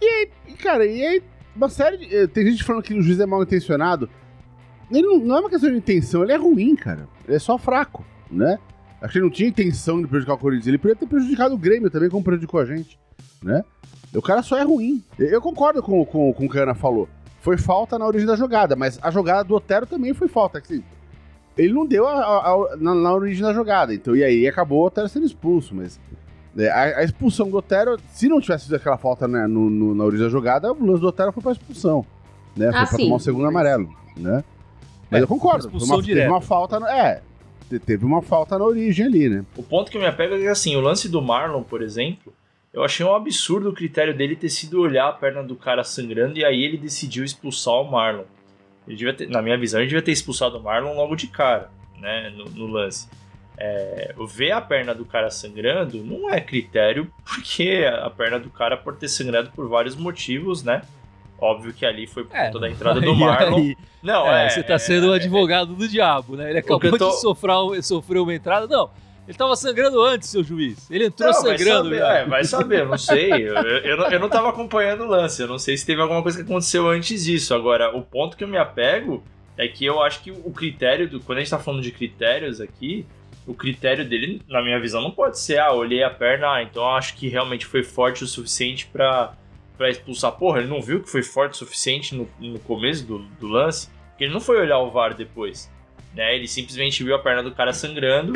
E 0.00 0.06
aí, 0.06 0.54
cara, 0.56 0.84
e 0.86 1.04
aí, 1.04 1.22
uma 1.54 1.68
série 1.68 1.96
de. 1.96 2.14
Eh, 2.14 2.26
tem 2.26 2.46
gente 2.46 2.64
falando 2.64 2.82
que 2.82 2.94
o 2.94 3.02
juiz 3.02 3.18
é 3.20 3.26
mal 3.26 3.42
intencionado. 3.42 4.08
Ele 4.90 5.02
não, 5.02 5.18
não 5.18 5.36
é 5.36 5.40
uma 5.40 5.50
questão 5.50 5.70
de 5.70 5.76
intenção, 5.76 6.22
ele 6.22 6.32
é 6.32 6.36
ruim, 6.36 6.74
cara. 6.76 7.08
Ele 7.26 7.36
é 7.36 7.38
só 7.38 7.58
fraco, 7.58 8.04
né? 8.30 8.58
Acho 9.00 9.12
que 9.12 9.18
ele 9.18 9.26
não 9.26 9.32
tinha 9.32 9.48
intenção 9.48 10.00
de 10.00 10.06
prejudicar 10.06 10.34
o 10.34 10.38
Corinthians. 10.38 10.66
Ele 10.66 10.78
poderia 10.78 10.98
ter 10.98 11.06
prejudicado 11.06 11.54
o 11.54 11.58
Grêmio 11.58 11.90
também, 11.90 12.08
como 12.08 12.24
prejudicou 12.24 12.60
a 12.60 12.64
gente, 12.64 12.98
né? 13.42 13.62
O 14.14 14.22
cara 14.22 14.42
só 14.42 14.56
é 14.56 14.62
ruim. 14.62 15.02
Eu 15.18 15.40
concordo 15.40 15.82
com, 15.82 16.04
com, 16.06 16.32
com 16.32 16.46
o 16.46 16.48
que 16.48 16.58
a 16.58 16.62
Ana 16.62 16.74
falou. 16.74 17.08
Foi 17.40 17.58
falta 17.58 17.98
na 17.98 18.06
origem 18.06 18.26
da 18.26 18.36
jogada, 18.36 18.74
mas 18.76 18.98
a 19.02 19.10
jogada 19.10 19.44
do 19.44 19.54
Otero 19.54 19.86
também 19.86 20.14
foi 20.14 20.28
falta. 20.28 20.58
Assim, 20.58 20.82
ele 21.58 21.72
não 21.72 21.84
deu 21.84 22.06
a, 22.06 22.14
a, 22.14 22.52
a, 22.52 22.76
na, 22.78 22.94
na, 22.94 23.12
origem 23.12 23.42
da 23.42 23.52
jogada. 23.52 23.92
Então, 23.92 24.16
e 24.16 24.24
aí 24.24 24.46
acabou 24.46 24.82
o 24.82 24.86
Otero 24.86 25.08
sendo 25.08 25.26
expulso. 25.26 25.74
Mas 25.74 26.00
é, 26.56 26.70
a, 26.70 27.02
expulsão 27.02 27.50
do 27.50 27.56
Otero, 27.56 27.98
se 28.12 28.28
não 28.28 28.40
tivesse 28.40 28.64
sido 28.64 28.76
aquela 28.76 28.96
falta 28.96 29.28
né, 29.28 29.46
no, 29.46 29.68
no, 29.68 29.94
na 29.94 30.04
origem 30.04 30.24
da 30.24 30.30
jogada, 30.30 30.72
o 30.72 30.86
lance 30.86 31.00
do 31.00 31.08
Otero 31.08 31.32
foi 31.32 31.42
pra 31.42 31.52
expulsão. 31.52 32.06
Né? 32.56 32.70
Foi 32.70 32.80
ah, 32.80 32.86
pra 32.86 32.96
sim. 32.96 33.04
tomar 33.04 33.16
o 33.16 33.20
segundo 33.20 33.46
amarelo. 33.46 33.90
Né? 34.16 34.42
Mas 35.14 35.20
é, 35.20 35.24
eu 35.24 35.28
concordo. 35.28 35.68
Uma, 35.68 36.02
teve 36.02 36.26
uma 36.26 36.40
falta. 36.40 36.76
É, 36.90 37.22
teve 37.78 38.04
uma 38.04 38.20
falta 38.20 38.58
na 38.58 38.64
origem 38.64 39.06
ali, 39.06 39.28
né? 39.28 39.44
O 39.56 39.62
ponto 39.62 39.90
que 39.90 39.98
me 39.98 40.06
apega 40.06 40.34
é 40.34 40.40
que, 40.40 40.48
assim, 40.48 40.74
o 40.74 40.80
lance 40.80 41.08
do 41.08 41.22
Marlon, 41.22 41.62
por 41.62 41.82
exemplo, 41.82 42.32
eu 42.72 42.82
achei 42.82 43.06
um 43.06 43.14
absurdo 43.14 43.70
o 43.70 43.72
critério 43.72 44.14
dele 44.16 44.34
ter 44.34 44.48
sido 44.48 44.80
olhar 44.80 45.08
a 45.08 45.12
perna 45.12 45.42
do 45.42 45.54
cara 45.54 45.84
sangrando 45.84 46.36
e 46.36 46.44
aí 46.44 46.64
ele 46.64 46.76
decidiu 46.76 47.24
expulsar 47.24 47.74
o 47.74 47.90
Marlon. 47.90 48.24
Ele 48.86 48.96
devia 48.96 49.14
ter, 49.14 49.28
na 49.28 49.40
minha 49.40 49.56
visão, 49.56 49.80
ele 49.80 49.88
devia 49.88 50.02
ter 50.02 50.12
expulsado 50.12 50.58
o 50.58 50.62
Marlon 50.62 50.94
logo 50.94 51.14
de 51.14 51.28
cara, 51.28 51.70
né, 51.98 52.30
no, 52.30 52.44
no 52.46 52.66
lance. 52.66 53.08
É, 53.56 54.12
ver 54.28 54.50
a 54.50 54.60
perna 54.60 54.92
do 54.92 55.04
cara 55.04 55.30
sangrando 55.30 56.02
não 56.02 56.28
é 56.28 56.40
critério, 56.40 57.08
porque 57.24 57.86
a 57.88 58.10
perna 58.10 58.40
do 58.40 58.50
cara 58.50 58.76
pode 58.76 58.98
ter 58.98 59.08
sangrado 59.08 59.52
por 59.52 59.68
vários 59.68 59.94
motivos, 59.94 60.64
né? 60.64 60.82
Óbvio 61.44 61.74
que 61.74 61.84
ali 61.84 62.06
foi 62.06 62.24
por 62.24 62.34
é, 62.34 62.46
conta 62.46 62.60
da 62.60 62.70
entrada 62.70 63.00
do 63.02 63.12
Marlon. 63.16 63.56
Aí, 63.58 63.76
não, 64.02 64.26
é, 64.26 64.46
é, 64.46 64.48
Você 64.48 64.62
tá 64.62 64.78
sendo 64.78 65.10
o 65.10 65.12
é, 65.12 65.16
advogado 65.16 65.74
do 65.74 65.86
diabo, 65.86 66.36
né? 66.36 66.48
Ele 66.48 66.60
acabou 66.60 66.96
tô... 66.96 67.10
de 67.10 67.20
sofrer, 67.20 67.82
sofrer 67.82 68.18
uma 68.20 68.34
entrada. 68.34 68.66
Não, 68.66 68.88
ele 69.28 69.36
tava 69.36 69.54
sangrando 69.54 70.00
antes, 70.02 70.30
seu 70.30 70.42
juiz. 70.42 70.90
Ele 70.90 71.06
entrou 71.06 71.28
não, 71.28 71.34
sangrando. 71.34 71.90
Vai 71.90 71.98
saber, 71.98 72.16
é, 72.16 72.24
vai 72.24 72.44
saber, 72.44 72.86
não 72.86 72.96
sei. 72.96 73.30
Eu, 73.30 73.54
eu, 73.54 73.96
não, 73.98 74.10
eu 74.10 74.20
não 74.20 74.28
tava 74.30 74.48
acompanhando 74.48 75.04
o 75.04 75.06
lance. 75.06 75.42
Eu 75.42 75.48
não 75.48 75.58
sei 75.58 75.76
se 75.76 75.84
teve 75.84 76.00
alguma 76.00 76.22
coisa 76.22 76.38
que 76.38 76.44
aconteceu 76.44 76.88
antes 76.88 77.24
disso. 77.24 77.54
Agora, 77.54 77.94
o 77.94 78.00
ponto 78.00 78.38
que 78.38 78.44
eu 78.44 78.48
me 78.48 78.56
apego 78.56 79.22
é 79.56 79.68
que 79.68 79.84
eu 79.84 80.02
acho 80.02 80.22
que 80.22 80.30
o 80.30 80.50
critério 80.50 81.08
do. 81.08 81.20
Quando 81.20 81.38
a 81.38 81.40
gente 81.42 81.50
tá 81.50 81.58
falando 81.58 81.82
de 81.82 81.90
critérios 81.90 82.58
aqui, 82.58 83.06
o 83.46 83.52
critério 83.52 84.08
dele, 84.08 84.40
na 84.48 84.62
minha 84.62 84.80
visão, 84.80 85.02
não 85.02 85.10
pode 85.10 85.38
ser, 85.38 85.58
ah, 85.58 85.72
olhei 85.72 86.02
a 86.02 86.10
perna, 86.10 86.54
ah, 86.54 86.62
então 86.62 86.82
eu 86.82 86.90
acho 86.90 87.14
que 87.16 87.28
realmente 87.28 87.66
foi 87.66 87.82
forte 87.82 88.24
o 88.24 88.26
suficiente 88.26 88.86
para 88.86 89.34
para 89.76 89.90
expulsar. 89.90 90.32
Porra, 90.32 90.58
ele 90.58 90.68
não 90.68 90.80
viu 90.80 91.02
que 91.02 91.10
foi 91.10 91.22
forte 91.22 91.54
o 91.54 91.56
suficiente 91.56 92.14
no, 92.14 92.28
no 92.38 92.58
começo 92.60 93.04
do, 93.04 93.18
do 93.18 93.46
lance? 93.46 93.88
Porque 94.10 94.24
ele 94.24 94.32
não 94.32 94.40
foi 94.40 94.60
olhar 94.60 94.78
o 94.78 94.90
VAR 94.90 95.14
depois. 95.14 95.70
Né? 96.14 96.36
Ele 96.36 96.46
simplesmente 96.46 97.02
viu 97.02 97.14
a 97.14 97.18
perna 97.18 97.42
do 97.42 97.52
cara 97.52 97.72
sangrando 97.72 98.32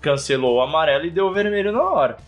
cancelou 0.00 0.56
o 0.56 0.60
amarelo 0.60 1.04
e 1.04 1.10
deu 1.10 1.26
o 1.26 1.32
vermelho 1.32 1.72
na 1.72 1.82
hora. 1.82 2.18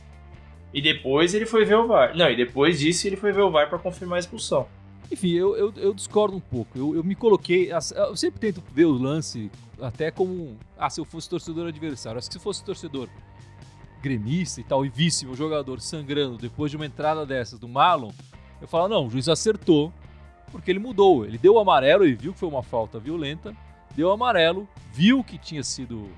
E 0.73 0.80
depois 0.80 1.35
ele 1.35 1.47
foi 1.47 1.64
ver 1.64 1.76
o 1.76 1.87
VAR. 1.87 2.16
Não, 2.16 2.30
e 2.30 2.37
depois 2.37 2.78
disso 2.78 3.06
ele 3.06 3.16
foi 3.16 3.32
ver 3.32 3.42
o 3.42 3.50
VAR 3.50 3.68
para 3.68 3.78
confirmar 3.78 4.16
a 4.16 4.21
expulsão. 4.21 4.66
Enfim, 5.11 5.32
eu, 5.32 5.56
eu, 5.56 5.73
eu 5.76 5.92
discordo 5.92 6.37
um 6.37 6.40
pouco. 6.40 6.78
Eu, 6.78 6.94
eu, 6.94 7.04
me 7.04 7.14
coloquei. 7.14 7.71
Eu 7.73 8.16
sempre 8.16 8.40
tento 8.40 8.62
ver 8.73 8.87
o 8.87 8.92
lance 8.92 9.50
até 9.80 10.11
como. 10.11 10.56
Ah, 10.78 10.88
se 10.88 11.00
eu 11.00 11.04
fosse 11.04 11.28
torcedor 11.28 11.68
adversário. 11.68 12.18
Acho 12.18 12.28
que 12.28 12.35
se 12.35 12.40
fosse 12.40 12.64
torcedor 12.64 13.09
gremista 14.00 14.61
e 14.61 14.64
tal, 14.64 14.85
e 14.85 14.88
visse 14.88 15.26
o 15.26 15.35
jogador 15.37 15.80
sangrando 15.80 16.37
depois 16.37 16.71
de 16.73 16.76
uma 16.76 16.85
entrada 16.85 17.25
dessas 17.25 17.61
do 17.61 17.68
Marlon, 17.68 18.11
eu 18.62 18.69
falo, 18.69 18.88
não, 18.88 19.07
o 19.07 19.11
juiz 19.11 19.28
acertou, 19.28 19.92
porque 20.50 20.71
ele 20.71 20.78
mudou. 20.78 21.26
Ele 21.26 21.37
deu 21.37 21.54
o 21.54 21.59
amarelo 21.59 22.07
e 22.07 22.14
viu 22.14 22.33
que 22.33 22.38
foi 22.38 22.49
uma 22.49 22.62
falta 22.62 22.99
violenta, 22.99 23.54
deu 23.95 24.09
o 24.09 24.12
amarelo, 24.12 24.69
viu 24.92 25.23
que 25.23 25.37
tinha 25.37 25.62
sido 25.62 26.09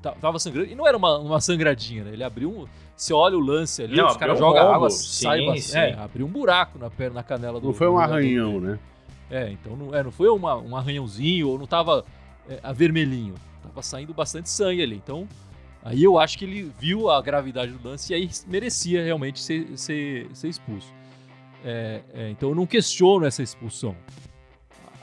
tava 0.00 0.38
sangrando. 0.38 0.70
E 0.70 0.74
não 0.74 0.86
era 0.86 0.96
uma, 0.96 1.18
uma 1.18 1.40
sangradinha, 1.40 2.04
né? 2.04 2.12
Ele 2.12 2.24
abriu 2.24 2.50
um. 2.50 2.66
Você 2.96 3.14
olha 3.14 3.36
o 3.36 3.40
lance 3.40 3.82
ali, 3.82 3.96
não, 3.96 4.08
os 4.08 4.16
caras 4.16 4.38
jogam 4.38 4.62
um 4.62 4.72
água, 4.72 4.90
sim, 4.90 5.24
sai 5.24 5.58
sim. 5.58 5.76
É, 5.76 5.94
abriu 5.94 6.26
um 6.26 6.28
buraco 6.28 6.78
na 6.78 6.90
perna, 6.90 7.16
na 7.16 7.22
canela 7.22 7.58
do. 7.58 7.68
Não 7.68 7.74
foi 7.74 7.88
um 7.88 7.98
arranhão, 7.98 8.60
né? 8.60 8.78
É, 9.30 9.50
então 9.50 9.76
não, 9.76 9.94
é, 9.94 10.02
não 10.02 10.10
foi 10.10 10.28
uma, 10.28 10.56
um 10.56 10.76
arranhãozinho, 10.76 11.48
ou 11.48 11.58
não 11.58 11.66
tava 11.66 12.04
é, 12.48 12.58
avermelhinho. 12.62 13.34
Tava 13.62 13.82
saindo 13.82 14.12
bastante 14.12 14.50
sangue 14.50 14.82
ali. 14.82 14.96
Então, 14.96 15.26
aí 15.82 16.02
eu 16.02 16.18
acho 16.18 16.36
que 16.36 16.44
ele 16.44 16.70
viu 16.78 17.08
a 17.10 17.22
gravidade 17.22 17.72
do 17.72 17.88
lance 17.88 18.12
e 18.12 18.16
aí 18.16 18.28
merecia 18.46 19.02
realmente 19.02 19.40
ser, 19.40 19.66
ser, 19.76 20.28
ser 20.34 20.48
expulso. 20.48 20.92
É, 21.64 22.00
é, 22.12 22.30
então 22.30 22.50
eu 22.50 22.54
não 22.54 22.66
questiono 22.66 23.26
essa 23.26 23.42
expulsão. 23.42 23.96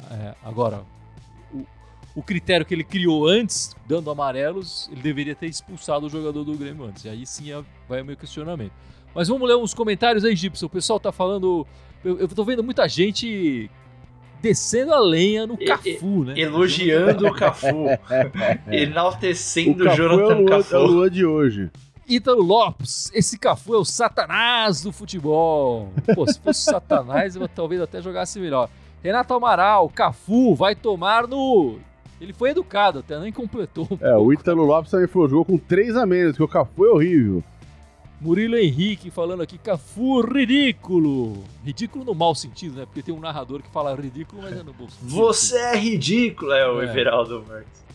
É, 0.09 0.33
agora, 0.43 0.83
o 2.17 2.23
critério 2.23 2.65
que 2.65 2.73
ele 2.73 2.83
criou 2.83 3.27
antes, 3.27 3.75
dando 3.85 4.09
amarelos, 4.09 4.89
ele 4.91 5.01
deveria 5.01 5.35
ter 5.35 5.45
expulsado 5.45 6.07
o 6.07 6.09
jogador 6.09 6.43
do 6.43 6.57
Grêmio 6.57 6.85
antes. 6.85 7.05
E 7.05 7.09
aí 7.09 7.25
sim 7.27 7.51
é, 7.51 7.63
vai 7.87 8.01
o 8.01 8.05
meu 8.05 8.17
questionamento. 8.17 8.73
Mas 9.13 9.27
vamos 9.27 9.47
ler 9.47 9.55
uns 9.55 9.73
comentários 9.73 10.25
aí, 10.25 10.35
Gibson. 10.35 10.65
O 10.65 10.69
pessoal 10.69 10.99
tá 10.99 11.11
falando. 11.11 11.65
Eu, 12.03 12.19
eu 12.19 12.27
tô 12.27 12.43
vendo 12.43 12.63
muita 12.63 12.87
gente 12.87 13.69
descendo 14.41 14.93
a 14.93 14.99
lenha 14.99 15.45
no 15.45 15.57
Cafu, 15.57 16.23
né? 16.23 16.39
Elogiando 16.39 17.27
o 17.27 17.33
Cafu. 17.33 17.85
enaltecendo 18.71 19.87
o, 19.87 19.91
o 19.91 19.95
Jonathan 19.95 20.37
é 20.37 20.41
o 20.41 20.45
Cafu. 20.45 20.75
É 20.75 20.79
o 20.79 20.85
Lua 20.85 21.09
de 21.09 21.25
hoje. 21.25 21.69
Ítalo 22.07 22.41
Lopes, 22.41 23.11
esse 23.13 23.37
Cafu 23.37 23.75
é 23.75 23.77
o 23.77 23.85
satanás 23.85 24.81
do 24.81 24.93
futebol. 24.93 25.91
Pô, 26.15 26.25
se 26.25 26.39
fosse 26.39 26.61
satanás, 26.61 27.35
eu 27.35 27.47
talvez 27.47 27.81
até 27.81 28.01
jogasse 28.01 28.39
melhor. 28.39 28.69
Renato 29.03 29.33
Amaral, 29.33 29.89
Cafu 29.89 30.55
vai 30.55 30.73
tomar 30.73 31.27
no 31.27 31.77
ele 32.19 32.33
foi 32.33 32.49
educado, 32.49 32.99
até 32.99 33.19
nem 33.19 33.31
completou. 33.31 33.87
Um 33.91 33.95
é, 33.95 34.11
pouco. 34.13 34.25
o 34.25 34.33
Ítalo 34.33 34.65
Lopes 34.65 34.89
também 34.89 35.07
foi, 35.07 35.29
jogou 35.29 35.45
com 35.45 35.57
três 35.57 35.95
a 35.95 36.05
menos, 36.05 36.35
que 36.35 36.43
o 36.43 36.47
Cafu 36.47 36.85
é 36.85 36.89
horrível. 36.89 37.43
Murilo 38.19 38.57
Henrique 38.57 39.11
falando 39.11 39.43
aqui, 39.43 39.59
Cafu 39.59 40.21
ridículo. 40.21 41.43
Ridículo 41.63 42.03
no 42.03 42.15
mau 42.15 42.33
sentido, 42.33 42.79
né? 42.79 42.85
Porque 42.85 43.03
tem 43.03 43.13
um 43.13 43.19
narrador 43.19 43.61
que 43.61 43.69
fala 43.69 43.93
ridículo, 43.93 44.41
mas 44.41 44.53
é 44.53 44.63
no 44.63 44.73
bom 44.73 44.89
sentido. 44.89 45.09
Você 45.09 45.55
é 45.55 45.77
ridículo, 45.77 46.51
é 46.51 46.67
o 46.67 46.81
é. 46.81 46.85
Everaldo 46.85 47.45
Marques. 47.47 47.85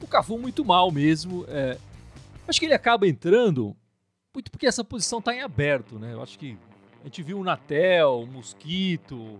O 0.00 0.06
Cafu 0.06 0.38
muito 0.38 0.64
mal 0.64 0.92
mesmo. 0.92 1.44
É. 1.48 1.76
Acho 2.46 2.58
que 2.60 2.66
ele 2.66 2.74
acaba 2.74 3.06
entrando 3.06 3.76
muito 4.34 4.50
porque 4.50 4.66
essa 4.66 4.82
posição 4.82 5.20
tá 5.20 5.34
em 5.34 5.42
aberto, 5.42 5.98
né? 5.98 6.14
Eu 6.14 6.22
acho 6.22 6.38
que 6.38 6.56
a 7.02 7.04
gente 7.04 7.22
viu 7.22 7.38
o 7.38 7.44
Natel, 7.44 8.20
o 8.20 8.26
Mosquito. 8.26 9.38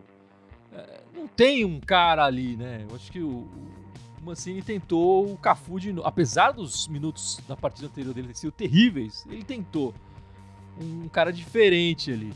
É, 0.72 1.00
não 1.14 1.26
tem 1.26 1.64
um 1.64 1.80
cara 1.80 2.24
ali, 2.24 2.56
né? 2.56 2.84
Eu 2.88 2.94
acho 2.94 3.10
que 3.10 3.20
o, 3.20 3.48
o 4.20 4.22
Mancini 4.22 4.60
tentou 4.60 5.32
o 5.32 5.36
Cafu 5.38 5.80
de 5.80 5.92
novo. 5.92 6.06
Apesar 6.06 6.52
dos 6.52 6.86
minutos 6.88 7.40
da 7.48 7.56
partida 7.56 7.86
anterior 7.86 8.12
dele 8.12 8.28
ter 8.28 8.36
sido 8.36 8.52
terríveis, 8.52 9.24
ele 9.30 9.42
tentou 9.42 9.94
um 10.80 11.08
cara 11.08 11.32
diferente 11.32 12.12
ali. 12.12 12.32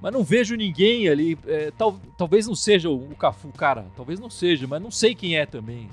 Mas 0.00 0.12
não 0.12 0.24
vejo 0.24 0.56
ninguém 0.56 1.08
ali. 1.08 1.38
É, 1.46 1.70
tal, 1.70 2.00
talvez 2.18 2.46
não 2.46 2.54
seja 2.54 2.90
o 2.90 3.14
Cafu, 3.14 3.48
cara. 3.48 3.86
Talvez 3.96 4.18
não 4.18 4.28
seja, 4.28 4.66
mas 4.66 4.82
não 4.82 4.90
sei 4.90 5.14
quem 5.14 5.36
é 5.36 5.46
também. 5.46 5.88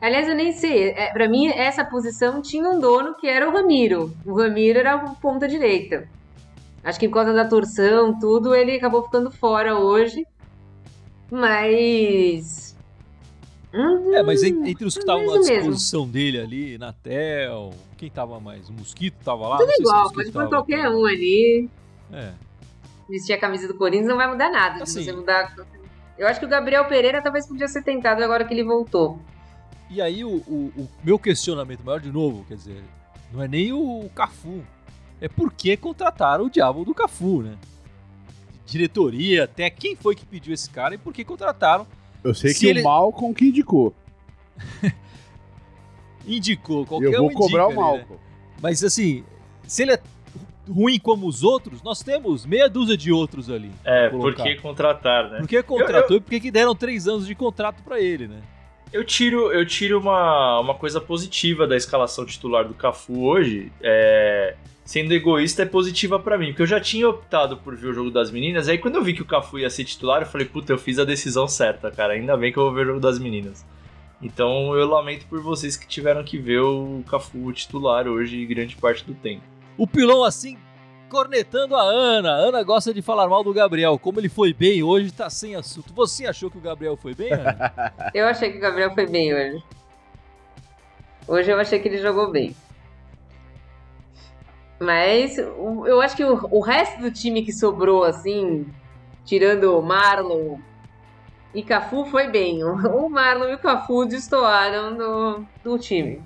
Aliás, 0.00 0.28
eu 0.28 0.34
nem 0.34 0.52
sei. 0.52 0.90
É, 0.90 1.12
para 1.12 1.28
mim, 1.28 1.48
essa 1.48 1.84
posição 1.84 2.42
tinha 2.42 2.68
um 2.68 2.78
dono 2.78 3.14
que 3.14 3.26
era 3.26 3.48
o 3.48 3.52
Ramiro. 3.52 4.14
O 4.24 4.36
Ramiro 4.36 4.78
era 4.78 4.96
o 4.96 5.16
ponta 5.16 5.48
direita. 5.48 6.08
Acho 6.84 7.00
que 7.00 7.08
por 7.08 7.14
causa 7.14 7.32
da 7.32 7.48
torção, 7.48 8.18
tudo, 8.18 8.54
ele 8.54 8.76
acabou 8.76 9.02
ficando 9.02 9.30
fora 9.30 9.78
hoje. 9.78 10.24
Mas 11.30 12.66
é, 14.12 14.22
mas 14.22 14.42
entre 14.42 14.84
os 14.86 14.94
que 14.94 15.00
estavam 15.00 15.34
à 15.34 15.38
disposição 15.38 16.00
mesmo. 16.00 16.12
dele 16.12 16.40
ali, 16.40 16.78
Natel, 16.78 17.74
quem 17.96 18.10
tava 18.10 18.40
mais? 18.40 18.68
O 18.70 18.72
Mosquito 18.72 19.16
tava 19.22 19.48
lá? 19.48 19.58
Tudo 19.58 19.72
igual, 19.78 20.12
pode 20.12 20.32
pôr 20.32 20.48
qualquer 20.48 20.88
um 20.88 21.04
ali. 21.04 21.68
É. 22.12 22.32
vestir 23.08 23.34
a 23.34 23.38
camisa 23.38 23.68
do 23.68 23.74
Corinthians, 23.74 24.08
não 24.08 24.16
vai 24.16 24.28
mudar 24.28 24.50
nada. 24.50 24.82
Assim. 24.82 25.00
Se 25.00 25.04
você 25.04 25.12
mudar. 25.12 25.54
Eu 26.16 26.26
acho 26.26 26.40
que 26.40 26.46
o 26.46 26.48
Gabriel 26.48 26.86
Pereira 26.86 27.20
talvez 27.20 27.46
podia 27.46 27.68
ser 27.68 27.82
tentado 27.82 28.24
agora 28.24 28.44
que 28.44 28.54
ele 28.54 28.64
voltou. 28.64 29.18
E 29.90 30.00
aí 30.02 30.24
o, 30.24 30.28
o- 30.30 30.72
o 30.76 30.88
meu 31.04 31.18
questionamento 31.18 31.80
maior 31.84 32.00
de 32.00 32.10
novo, 32.10 32.44
quer 32.48 32.56
dizer, 32.56 32.82
não 33.32 33.42
é 33.42 33.48
nem 33.48 33.72
o 33.72 34.08
Cafu, 34.14 34.64
é 35.20 35.28
por 35.28 35.52
que 35.52 35.76
contrataram 35.76 36.46
o 36.46 36.50
diabo 36.50 36.84
do 36.84 36.94
Cafu, 36.94 37.42
né? 37.42 37.56
Diretoria, 38.66 39.44
até 39.44 39.70
quem 39.70 39.94
foi 39.94 40.14
que 40.16 40.26
pediu 40.26 40.52
esse 40.52 40.68
cara 40.70 40.94
e 40.94 40.98
por 40.98 41.12
que 41.14 41.24
contrataram? 41.24 41.86
Eu 42.24 42.34
sei 42.34 42.50
Se 42.52 42.60
que 42.60 42.66
ele- 42.66 42.80
o 42.80 42.84
Malcolm 42.84 43.32
que 43.32 43.46
indicou. 43.46 43.94
Indicou, 46.26 46.82
E 46.82 46.86
qualquer 46.86 47.12
eu 47.14 47.20
vou 47.22 47.30
um 47.30 47.34
cobrar 47.34 47.64
o 47.66 47.70
ali, 47.70 47.76
né? 47.76 47.82
Malcolm. 47.82 48.20
Mas 48.60 48.82
assim, 48.82 49.22
se 49.66 49.82
ele 49.82 49.92
é 49.92 50.00
ruim 50.68 50.98
como 50.98 51.26
os 51.28 51.44
outros, 51.44 51.80
nós 51.82 52.02
temos 52.02 52.44
meia 52.44 52.68
dúzia 52.68 52.96
de 52.96 53.12
outros 53.12 53.48
ali. 53.48 53.70
É, 53.84 54.08
por 54.10 54.34
que 54.34 54.56
contratar, 54.56 55.30
né? 55.30 55.38
Por 55.38 55.48
que 55.48 55.62
contratou 55.62 56.16
e 56.16 56.20
por 56.20 56.40
que 56.40 56.50
deram 56.50 56.74
três 56.74 57.06
anos 57.06 57.26
de 57.26 57.34
contrato 57.36 57.80
pra 57.84 58.00
ele, 58.00 58.26
né? 58.26 58.42
Eu 58.92 59.04
tiro, 59.04 59.52
eu 59.52 59.66
tiro 59.66 59.98
uma, 59.98 60.60
uma 60.60 60.74
coisa 60.74 61.00
positiva 61.00 61.66
da 61.66 61.76
escalação 61.76 62.24
titular 62.24 62.66
do 62.66 62.74
Cafu 62.74 63.24
hoje. 63.24 63.72
É, 63.82 64.54
sendo 64.84 65.12
egoísta, 65.12 65.62
é 65.62 65.66
positiva 65.66 66.18
pra 66.18 66.38
mim. 66.38 66.48
Porque 66.48 66.62
eu 66.62 66.66
já 66.66 66.80
tinha 66.80 67.08
optado 67.08 67.56
por 67.56 67.74
ver 67.76 67.88
o 67.88 67.92
jogo 67.92 68.10
das 68.10 68.30
meninas. 68.30 68.68
Aí 68.68 68.78
quando 68.78 68.94
eu 68.94 69.02
vi 69.02 69.12
que 69.12 69.22
o 69.22 69.26
Cafu 69.26 69.58
ia 69.58 69.68
ser 69.68 69.84
titular, 69.84 70.22
eu 70.22 70.26
falei, 70.26 70.46
puta, 70.46 70.72
eu 70.72 70.78
fiz 70.78 70.98
a 70.98 71.04
decisão 71.04 71.48
certa, 71.48 71.90
cara. 71.90 72.14
Ainda 72.14 72.36
bem 72.36 72.52
que 72.52 72.58
eu 72.58 72.64
vou 72.64 72.72
ver 72.72 72.82
o 72.82 72.86
jogo 72.86 73.00
das 73.00 73.18
meninas. 73.18 73.66
Então 74.22 74.74
eu 74.74 74.86
lamento 74.88 75.26
por 75.26 75.40
vocês 75.40 75.76
que 75.76 75.86
tiveram 75.86 76.24
que 76.24 76.38
ver 76.38 76.60
o 76.60 77.02
Cafu 77.08 77.52
titular 77.52 78.06
hoje 78.06 78.46
grande 78.46 78.76
parte 78.76 79.04
do 79.04 79.14
tempo. 79.14 79.42
O 79.76 79.86
pilão 79.86 80.24
assim, 80.24 80.56
cornetando 81.08 81.74
a 81.74 81.82
Ana. 81.82 82.30
A 82.30 82.36
Ana 82.36 82.62
gosta 82.62 82.92
de 82.92 83.02
falar 83.02 83.28
mal 83.28 83.42
do 83.42 83.52
Gabriel. 83.52 83.98
Como 83.98 84.20
ele 84.20 84.28
foi 84.28 84.52
bem 84.52 84.82
hoje, 84.82 85.12
tá 85.12 85.30
sem 85.30 85.54
assunto. 85.54 85.92
Você 85.94 86.26
achou 86.26 86.50
que 86.50 86.58
o 86.58 86.60
Gabriel 86.60 86.96
foi 86.96 87.14
bem, 87.14 87.32
Ana? 87.32 87.72
Eu 88.14 88.26
achei 88.26 88.50
que 88.50 88.58
o 88.58 88.60
Gabriel 88.60 88.92
foi 88.94 89.06
bem 89.06 89.34
hoje. 89.34 89.62
Hoje 91.28 91.50
eu 91.50 91.58
achei 91.58 91.80
que 91.80 91.88
ele 91.88 91.98
jogou 91.98 92.30
bem. 92.30 92.54
Mas 94.78 95.38
eu 95.38 96.00
acho 96.00 96.16
que 96.16 96.24
o, 96.24 96.60
resto 96.60 97.00
do 97.00 97.10
time 97.10 97.42
que 97.42 97.52
sobrou, 97.52 98.04
assim, 98.04 98.66
tirando 99.24 99.76
o 99.76 99.82
Marlon 99.82 100.58
e 101.52 101.62
Cafu, 101.62 102.04
foi 102.04 102.28
bem. 102.28 102.62
O, 102.62 103.06
o 103.06 103.10
Marlon 103.10 103.48
e 103.48 103.54
o 103.54 103.58
Cafu 103.58 104.04
destoaram 104.04 104.96
do, 104.96 105.46
do 105.64 105.78
time. 105.78 106.22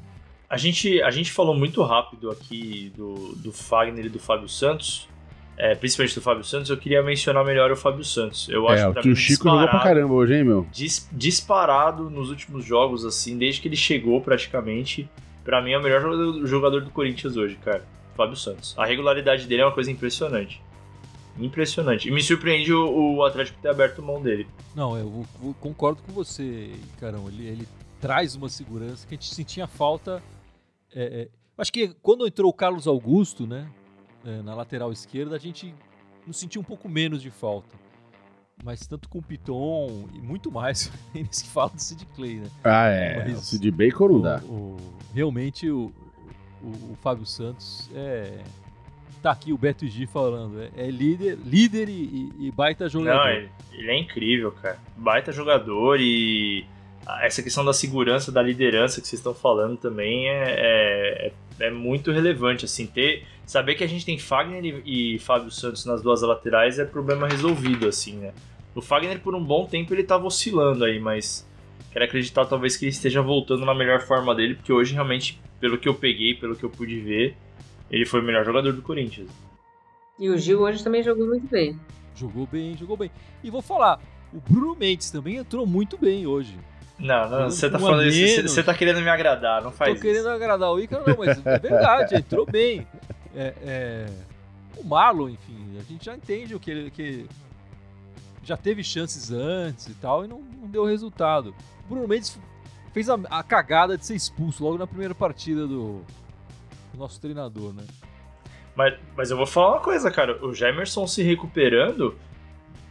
A 0.51 0.57
gente, 0.57 1.01
a 1.03 1.11
gente 1.13 1.31
falou 1.31 1.55
muito 1.55 1.81
rápido 1.83 2.29
aqui 2.31 2.93
do, 2.97 3.35
do 3.37 3.53
Fagner 3.53 4.07
e 4.07 4.09
do 4.09 4.19
Fábio 4.19 4.49
Santos. 4.49 5.09
é, 5.57 5.75
principalmente 5.75 6.15
do 6.15 6.23
Fábio 6.23 6.43
Santos, 6.43 6.71
eu 6.71 6.77
queria 6.77 7.03
mencionar 7.03 7.45
melhor 7.45 7.71
o 7.71 7.77
Fábio 7.77 8.03
Santos. 8.05 8.49
Eu 8.49 8.67
acho 8.67 8.81
É, 8.81 8.85
que 8.85 8.91
o 8.91 8.93
pra 8.95 9.03
tio 9.03 9.11
mim, 9.11 9.17
Chico 9.17 9.45
jogou 9.45 9.59
pra 9.59 9.67
disparado- 9.67 9.89
caramba 9.89 10.15
hoje, 10.15 10.35
hein, 10.35 10.43
meu? 10.45 10.67
dis- 10.73 11.07
disparado 11.13 12.09
nos 12.11 12.31
últimos 12.31 12.65
jogos, 12.65 13.05
assim, 13.05 13.37
desde 13.39 13.61
que 13.61 13.69
ele 13.69 13.77
chegou 13.77 14.21
praticamente. 14.23 15.09
Pra 15.45 15.61
mim 15.63 15.73
é 15.73 15.79
o 15.79 15.83
melhor 15.83 16.01
jogador, 16.01 16.47
jogador 16.47 16.81
do 16.83 16.91
Corinthians 16.91 17.37
hoje, 17.37 17.57
cara. 17.57 17.85
Fábio 18.17 18.37
Santos. 18.37 18.75
A 18.79 18.85
regularidade 18.87 19.47
dele 19.47 19.63
é 19.63 19.65
uma 19.67 19.73
coisa 19.73 19.91
impressionante. 19.91 20.61
Impressionante. 21.39 22.09
E 22.09 22.11
me 22.11 22.23
surpreende 22.23 22.73
o, 22.73 23.17
o 23.17 23.25
Atlético 23.25 23.59
ter 23.63 23.69
aberto 23.69 24.03
mão 24.03 24.21
dele. 24.21 24.47
Não, 24.75 24.97
eu 24.99 25.09
vou- 25.41 25.55
concordo 25.61 26.03
com 26.03 26.13
você, 26.13 26.71
Carão. 26.99 27.29
Ele, 27.29 27.47
ele 27.47 27.69
traz 28.01 28.35
uma 28.35 28.49
segurança 28.49 29.07
que 29.07 29.15
a 29.15 29.17
gente 29.17 29.33
sentia 29.35 29.67
falta. 29.67 30.23
É, 30.95 31.23
é, 31.23 31.29
acho 31.59 31.73
que 31.73 31.95
quando 32.03 32.27
entrou 32.27 32.51
o 32.51 32.55
Carlos 32.55 32.87
Augusto, 32.87 33.47
né, 33.47 33.69
é, 34.25 34.43
na 34.43 34.55
lateral 34.55 34.93
esquerda, 34.93 35.37
a 35.37 35.39
gente 35.39 35.75
nos 36.27 36.37
sentiu 36.39 36.61
um 36.61 36.65
pouco 36.65 36.89
menos 36.89 37.23
de 37.23 37.31
falta. 37.31 37.77
Mas 38.63 38.87
tanto 38.87 39.09
com 39.09 39.19
o 39.21 39.23
Piton 39.23 40.07
e 40.15 40.19
muito 40.19 40.53
mais, 40.53 40.93
eles 41.15 41.41
que 41.43 41.49
falam 41.49 41.75
do 41.75 41.81
Sid 41.81 42.05
Clay, 42.15 42.37
né? 42.37 42.51
Ah, 42.63 42.89
é. 42.89 43.17
Mas- 43.25 43.39
O 43.39 43.43
Sid 43.43 43.71
Bacon 43.71 44.09
não 44.09 44.21
dá. 44.21 44.43
O- 44.45 44.53
o- 44.77 44.77
realmente 45.15 45.71
o, 45.71 45.91
o, 46.63 46.93
o 46.93 46.97
Fábio 47.01 47.25
Santos 47.27 47.91
é. 47.95 48.43
Tá 49.23 49.33
aqui 49.33 49.53
o 49.53 49.59
Beto 49.59 49.87
G 49.87 50.07
falando, 50.07 50.63
é, 50.63 50.71
é 50.77 50.91
líder, 50.91 51.39
líder 51.45 51.91
e, 51.91 51.93
e- 51.93 52.47
e 52.47 52.51
baita 52.51 52.89
jogador. 52.89 53.19
Não, 53.19 53.29
ele, 53.29 53.51
ele 53.73 53.91
é 53.91 53.99
incrível, 53.99 54.51
cara. 54.53 54.79
Baita 54.97 55.31
jogador 55.31 55.99
e 56.01 56.65
essa 57.23 57.43
questão 57.43 57.65
da 57.65 57.73
segurança, 57.73 58.31
da 58.31 58.43
liderança 58.43 59.01
que 59.01 59.09
vocês 59.09 59.21
estão 59.21 59.35
falando 59.35 59.77
também 59.77 60.29
é, 60.29 61.33
é, 61.59 61.67
é 61.67 61.71
muito 61.71 62.13
relevante. 62.13 62.65
Assim, 62.65 62.87
ter, 62.87 63.27
saber 63.47 63.75
que 63.75 63.85
a 63.85 63.87
gente 63.87 64.05
tem 64.05 64.19
Fagner 64.19 64.65
e, 64.65 65.15
e 65.15 65.19
Fábio 65.19 65.51
Santos 65.51 65.85
nas 65.85 66.03
duas 66.03 66.23
laterais 66.23 66.79
é 66.79 66.85
problema 66.85 67.29
resolvido, 67.29 67.89
assim, 67.89 68.17
né? 68.17 68.33
O 68.75 68.81
Fagner, 68.81 69.21
por 69.21 69.35
um 69.35 69.43
bom 69.43 69.67
tempo, 69.67 69.93
ele 69.93 70.05
tava 70.05 70.27
oscilando 70.27 70.85
aí, 70.85 71.01
mas 71.01 71.49
quero 71.93 72.05
acreditar 72.05 72.47
talvez 72.47 72.77
que 72.77 72.85
ele 72.85 72.93
esteja 72.93 73.21
voltando 73.21 73.65
na 73.65 73.75
melhor 73.75 74.01
forma 74.01 74.35
dele, 74.35 74.55
porque 74.55 74.73
hoje 74.73 74.95
realmente, 74.95 75.41
pelo 75.59 75.77
que 75.77 75.89
eu 75.89 75.95
peguei, 75.95 76.35
pelo 76.35 76.55
que 76.55 76.65
eu 76.65 76.71
pude 76.71 77.01
ver, 77.01 77.37
ele 77.91 78.07
foi 78.07 78.21
o 78.21 78.23
melhor 78.23 78.45
jogador 78.45 78.73
do 78.73 78.83
Corinthians. 78.83 79.29
E 80.19 80.29
o 80.29 80.39
Gil 80.39 80.61
hoje 80.61 80.85
também 80.85 81.03
jogou 81.03 81.27
muito 81.27 81.49
bem. 81.49 81.79
Jogou 82.15 82.47
bem, 82.47 82.77
jogou 82.77 82.97
bem. 82.97 83.11
E 83.43 83.51
vou 83.51 83.63
falar, 83.63 84.01
o 84.33 84.41
Bruno 84.41 84.77
Mendes 84.77 85.11
também 85.11 85.37
entrou 85.37 85.67
muito 85.67 85.99
bem 85.99 86.27
hoje. 86.27 86.57
Não, 87.01 87.29
não, 87.31 87.51
você 87.51 87.71
tá 87.71 87.79
falando 87.79 88.05
isso, 88.07 88.43
você- 88.43 88.63
tá 88.63 88.75
querendo 88.75 89.01
me 89.01 89.09
agradar, 89.09 89.63
não 89.63 89.73
faz 89.73 89.95
Tô 89.95 90.03
querendo 90.03 90.21
isso. 90.21 90.29
agradar 90.29 90.71
o 90.71 90.79
Ícaro, 90.79 91.05
não, 91.07 91.17
mas 91.17 91.45
é 91.47 91.59
verdade, 91.59 92.15
entrou 92.15 92.45
bem. 92.45 92.87
É, 93.35 93.55
é, 93.63 94.07
o 94.77 94.85
Marlon, 94.85 95.31
enfim, 95.31 95.79
a 95.79 95.83
gente 95.83 96.05
já 96.05 96.15
entende 96.15 96.55
o 96.55 96.61
que 96.61 96.71
ele 96.71 96.91
que 96.91 97.27
já 98.43 98.57
teve 98.57 98.83
chances 98.83 99.31
antes 99.31 99.87
e 99.87 99.95
tal 99.95 100.25
e 100.25 100.29
não, 100.29 100.41
não 100.41 100.69
deu 100.69 100.85
resultado. 100.85 101.55
O 101.85 101.89
Bruno 101.89 102.09
Mendes 102.09 102.39
fez 102.93 103.09
a, 103.09 103.19
a 103.31 103.43
cagada 103.43 103.97
de 103.97 104.05
ser 104.05 104.15
expulso 104.15 104.63
logo 104.65 104.77
na 104.79 104.87
primeira 104.87 105.15
partida 105.15 105.67
do, 105.67 106.03
do 106.93 106.99
nosso 106.99 107.21
treinador, 107.21 107.73
né? 107.73 107.85
Mas, 108.75 108.95
mas 109.17 109.31
eu 109.31 109.37
vou 109.37 109.47
falar 109.47 109.73
uma 109.77 109.81
coisa, 109.81 110.11
cara. 110.11 110.45
O 110.45 110.55
Gemerson 110.55 111.07
se 111.07 111.23
recuperando, 111.23 112.17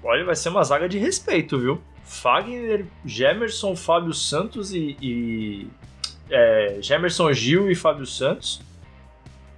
olha, 0.04 0.24
vai 0.24 0.36
ser 0.36 0.50
uma 0.50 0.64
zaga 0.64 0.88
de 0.88 0.98
respeito, 0.98 1.60
viu? 1.60 1.82
Fagner, 2.10 2.88
Gemerson, 3.06 3.76
Fábio 3.76 4.14
Santos 4.14 4.74
e. 4.74 4.98
e 5.00 5.68
é, 6.28 6.80
Gemerson 6.82 7.32
Gil 7.32 7.70
e 7.70 7.76
Fábio 7.76 8.06
Santos. 8.06 8.62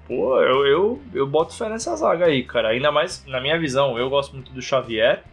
Pô, 0.05 0.37
eu, 0.41 0.67
eu, 0.67 1.01
eu 1.13 1.25
boto 1.25 1.53
fé 1.53 1.69
nessa 1.69 1.95
zaga 1.95 2.25
aí, 2.25 2.43
cara. 2.43 2.69
Ainda 2.69 2.91
mais, 2.91 3.25
na 3.25 3.39
minha 3.39 3.57
visão, 3.57 3.97
eu 3.97 4.09
gosto 4.09 4.33
muito 4.33 4.51
do 4.51 4.61
Xavier. 4.61 5.23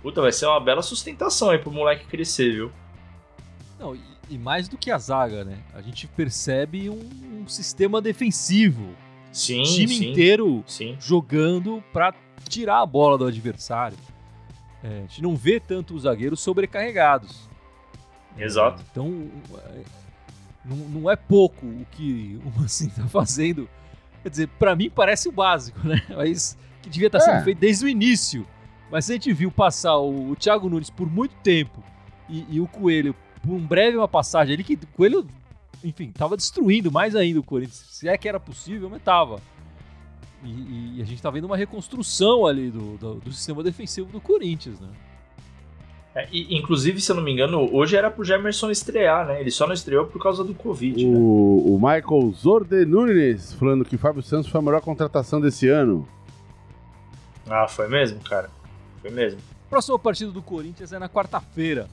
Puta, 0.00 0.20
vai 0.20 0.30
ser 0.30 0.46
uma 0.46 0.60
bela 0.60 0.80
sustentação 0.80 1.50
aí 1.50 1.58
pro 1.58 1.72
moleque 1.72 2.06
crescer, 2.06 2.52
viu? 2.52 2.72
Não, 3.80 3.96
e, 3.96 4.00
e 4.30 4.38
mais 4.38 4.68
do 4.68 4.78
que 4.78 4.92
a 4.92 4.98
zaga, 4.98 5.44
né? 5.44 5.58
A 5.74 5.82
gente 5.82 6.06
percebe 6.06 6.88
um, 6.88 7.42
um 7.42 7.48
sistema 7.48 8.00
defensivo. 8.00 8.94
Sim, 9.32 9.62
o 9.62 9.64
time 9.64 9.88
sim. 9.88 10.10
inteiro 10.10 10.62
Sim. 10.64 10.96
jogando 11.00 11.82
pra 11.92 12.14
tirar 12.48 12.80
a 12.80 12.86
bola 12.86 13.18
do 13.18 13.26
adversário. 13.26 13.98
É, 14.82 14.98
a 14.98 15.00
gente 15.02 15.22
não 15.22 15.34
vê 15.36 15.58
tanto 15.58 15.94
os 15.94 16.02
zagueiros 16.02 16.40
sobrecarregados. 16.40 17.48
Exato. 18.36 18.82
Então, 18.90 19.28
é, 19.56 19.82
não, 20.64 20.76
não 20.76 21.10
é 21.10 21.16
pouco 21.16 21.66
o 21.66 21.86
que 21.92 22.40
o 22.44 22.60
Mancini 22.60 22.90
tá 22.92 23.06
fazendo. 23.08 23.68
Quer 24.22 24.28
dizer, 24.30 24.48
pra 24.58 24.76
mim 24.76 24.90
parece 24.90 25.28
o 25.28 25.32
básico, 25.32 25.80
né? 25.86 26.00
Mas 26.14 26.56
que 26.82 26.88
devia 26.88 27.08
estar 27.08 27.20
sendo 27.20 27.36
É. 27.38 27.42
feito 27.44 27.58
desde 27.58 27.84
o 27.84 27.88
início. 27.88 28.46
Mas 28.90 29.08
a 29.10 29.12
gente 29.14 29.32
viu 29.32 29.50
passar 29.50 29.96
o, 29.96 30.30
o 30.30 30.36
Thiago 30.36 30.68
Nunes 30.68 30.90
por 30.90 31.10
muito 31.10 31.34
tempo 31.42 31.82
e, 32.28 32.46
e 32.48 32.60
o 32.60 32.66
Coelho 32.66 33.14
por 33.42 33.52
um 33.52 33.64
breve 33.66 33.96
uma 33.96 34.08
passagem 34.08 34.54
ali 34.54 34.64
que 34.64 34.74
o 34.74 34.86
Coelho, 34.96 35.26
enfim, 35.84 36.10
tava 36.10 36.36
destruindo 36.36 36.90
mais 36.90 37.14
ainda 37.14 37.38
o 37.40 37.42
Corinthians. 37.42 37.84
Se 37.90 38.08
é 38.08 38.16
que 38.16 38.28
era 38.28 38.38
possível, 38.40 38.88
mas 38.88 39.02
tava. 39.02 39.40
E, 40.44 40.98
e 40.98 41.02
a 41.02 41.04
gente 41.04 41.20
tá 41.20 41.30
vendo 41.30 41.44
uma 41.44 41.56
reconstrução 41.56 42.46
ali 42.46 42.70
do, 42.70 42.96
do, 42.96 43.14
do 43.16 43.32
sistema 43.32 43.62
defensivo 43.62 44.10
do 44.10 44.20
Corinthians, 44.20 44.78
né? 44.80 44.88
É, 46.14 46.28
e, 46.32 46.56
inclusive, 46.56 47.00
se 47.00 47.10
eu 47.10 47.16
não 47.16 47.22
me 47.22 47.32
engano, 47.32 47.68
hoje 47.72 47.96
era 47.96 48.10
pro 48.10 48.24
Gemerson 48.24 48.70
estrear, 48.70 49.26
né? 49.26 49.40
Ele 49.40 49.50
só 49.50 49.66
não 49.66 49.74
estreou 49.74 50.06
por 50.06 50.22
causa 50.22 50.42
do 50.42 50.54
Covid, 50.54 51.06
né? 51.06 51.16
O, 51.16 51.74
o 51.74 51.78
Michael 51.78 52.32
Zorde 52.34 52.84
Nunes 52.84 53.52
falando 53.54 53.84
que 53.84 53.96
Fábio 53.96 54.22
Santos 54.22 54.50
foi 54.50 54.60
a 54.60 54.62
melhor 54.62 54.80
contratação 54.80 55.40
desse 55.40 55.68
ano. 55.68 56.08
Ah, 57.48 57.66
foi 57.68 57.88
mesmo, 57.88 58.20
cara? 58.20 58.50
Foi 59.00 59.10
mesmo. 59.10 59.40
Próxima 59.68 59.98
partida 59.98 60.30
do 60.30 60.42
Corinthians 60.42 60.92
é 60.92 60.98
na 60.98 61.08
quarta-feira, 61.08 61.88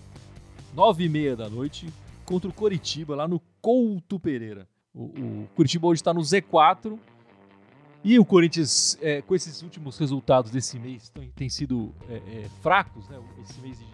nove 0.74 1.06
e 1.06 1.10
meia 1.10 1.36
da 1.36 1.50
noite, 1.50 1.88
contra 2.26 2.50
o 2.50 2.54
Coritiba, 2.54 3.16
lá 3.16 3.28
no 3.28 3.42
Couto 3.62 4.20
Pereira. 4.20 4.68
O, 4.94 5.04
o 5.04 5.48
Curitiba 5.56 5.88
hoje 5.88 6.02
está 6.02 6.14
no 6.14 6.22
Z4 6.22 6.98
e 8.08 8.20
o 8.20 8.24
Corinthians, 8.24 8.98
é, 9.02 9.22
com 9.22 9.34
esses 9.34 9.62
últimos 9.64 9.98
resultados 9.98 10.52
desse 10.52 10.78
mês, 10.78 11.10
tão- 11.10 11.24
têm 11.36 11.50
sido 11.50 11.92
é, 12.08 12.14
é, 12.16 12.46
fracos, 12.62 13.10
né? 13.10 13.18
Esse 13.44 13.60
mês 13.60 13.80
de, 13.80 13.86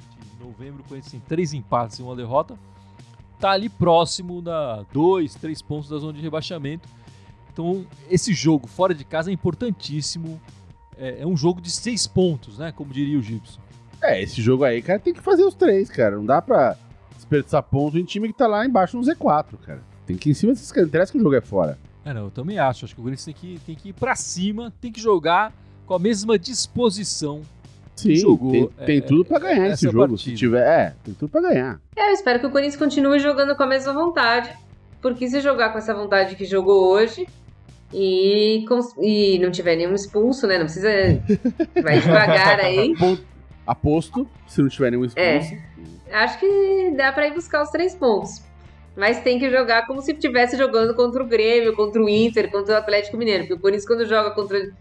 novembro, 0.43 0.83
Corinthians 0.83 1.11
tem 1.11 1.19
três 1.21 1.53
empates 1.53 1.97
e 1.99 2.01
uma 2.03 2.15
derrota. 2.15 2.57
Tá 3.39 3.51
ali 3.51 3.69
próximo 3.69 4.41
da 4.41 4.83
dois, 4.91 5.33
três 5.35 5.61
pontos 5.61 5.89
da 5.89 5.97
zona 5.97 6.13
de 6.13 6.21
rebaixamento. 6.21 6.89
Então, 7.53 7.85
esse 8.09 8.33
jogo 8.33 8.67
fora 8.67 8.93
de 8.93 9.03
casa 9.05 9.29
é 9.29 9.33
importantíssimo 9.33 10.39
é, 10.97 11.21
é 11.21 11.27
um 11.27 11.35
jogo 11.37 11.61
de 11.61 11.71
seis 11.71 12.05
pontos, 12.07 12.57
né? 12.57 12.71
Como 12.71 12.91
diria 12.93 13.17
o 13.17 13.21
Gibson. 13.21 13.59
É, 14.01 14.21
esse 14.21 14.41
jogo 14.41 14.63
aí, 14.63 14.81
cara, 14.81 14.99
tem 14.99 15.13
que 15.13 15.21
fazer 15.21 15.43
os 15.43 15.53
três, 15.53 15.89
cara. 15.89 16.15
Não 16.17 16.25
dá 16.25 16.41
pra 16.41 16.75
desperdiçar 17.15 17.61
ponto 17.63 17.97
em 17.97 18.03
time 18.03 18.27
que 18.27 18.33
tá 18.33 18.47
lá 18.47 18.65
embaixo 18.65 18.97
no 18.97 19.03
Z4, 19.03 19.57
cara. 19.63 19.83
Tem 20.05 20.17
que 20.17 20.29
ir 20.29 20.31
em 20.31 20.35
cima 20.35 20.53
desses 20.53 20.71
caras. 20.71 20.89
Interessa 20.89 21.11
que 21.11 21.17
o 21.17 21.21
jogo 21.21 21.35
é 21.35 21.41
fora. 21.41 21.79
É, 22.03 22.13
não, 22.13 22.25
eu 22.25 22.31
também 22.31 22.57
acho. 22.57 22.85
Acho 22.85 22.95
que 22.95 23.01
o 23.01 23.03
Corinthians 23.03 23.25
tem 23.25 23.33
que, 23.33 23.59
tem 23.65 23.75
que 23.75 23.89
ir 23.89 23.93
pra 23.93 24.15
cima, 24.15 24.73
tem 24.81 24.91
que 24.91 24.99
jogar 25.01 25.53
com 25.85 25.93
a 25.93 25.99
mesma 25.99 26.37
disposição. 26.39 27.41
Sim, 27.95 28.15
jogou, 28.15 28.51
tem, 28.51 28.69
é, 28.79 28.85
tem 28.85 29.01
tudo 29.01 29.25
pra 29.25 29.37
é, 29.37 29.39
ganhar 29.41 29.65
esse 29.65 29.85
essa 29.85 29.91
jogo. 29.91 30.07
partida. 30.07 30.31
Se 30.31 30.35
tiver, 30.35 30.65
é, 30.67 30.95
tem 31.03 31.13
tudo 31.13 31.29
pra 31.29 31.41
ganhar. 31.41 31.79
É, 31.95 32.09
eu 32.09 32.13
espero 32.13 32.39
que 32.39 32.47
o 32.47 32.49
Corinthians 32.49 32.77
continue 32.77 33.19
jogando 33.19 33.55
com 33.55 33.63
a 33.63 33.67
mesma 33.67 33.93
vontade. 33.93 34.51
Porque 35.01 35.27
se 35.27 35.39
jogar 35.41 35.71
com 35.71 35.77
essa 35.77 35.93
vontade 35.93 36.35
que 36.35 36.45
jogou 36.45 36.87
hoje 36.91 37.27
e, 37.93 38.65
e 38.99 39.39
não 39.39 39.51
tiver 39.51 39.75
nenhum 39.75 39.93
expulso, 39.93 40.47
né? 40.47 40.57
Não 40.57 40.65
precisa. 40.65 40.89
Vai 41.83 41.99
devagar 41.99 42.59
aí. 42.59 42.93
Aposto, 43.65 44.27
se 44.47 44.61
não 44.61 44.69
tiver 44.69 44.91
nenhum 44.91 45.05
É. 45.15 45.37
expulso. 45.37 45.61
Acho 46.11 46.39
que 46.39 46.93
dá 46.97 47.11
pra 47.11 47.27
ir 47.27 47.33
buscar 47.33 47.61
os 47.63 47.69
três 47.69 47.95
pontos. 47.95 48.41
Mas 48.95 49.21
tem 49.21 49.39
que 49.39 49.49
jogar 49.49 49.87
como 49.87 50.01
se 50.01 50.11
estivesse 50.11 50.57
jogando 50.57 50.93
contra 50.93 51.23
o 51.23 51.25
Grêmio, 51.25 51.75
contra 51.75 52.01
o 52.01 52.09
Inter, 52.09 52.51
contra 52.51 52.75
o 52.75 52.77
Atlético 52.77 53.17
Mineiro. 53.17 53.43
Porque 53.43 53.53
o 53.53 53.59
Corinthians, 53.59 53.87
quando 53.87 54.05
joga 54.05 54.31
contra 54.31 54.71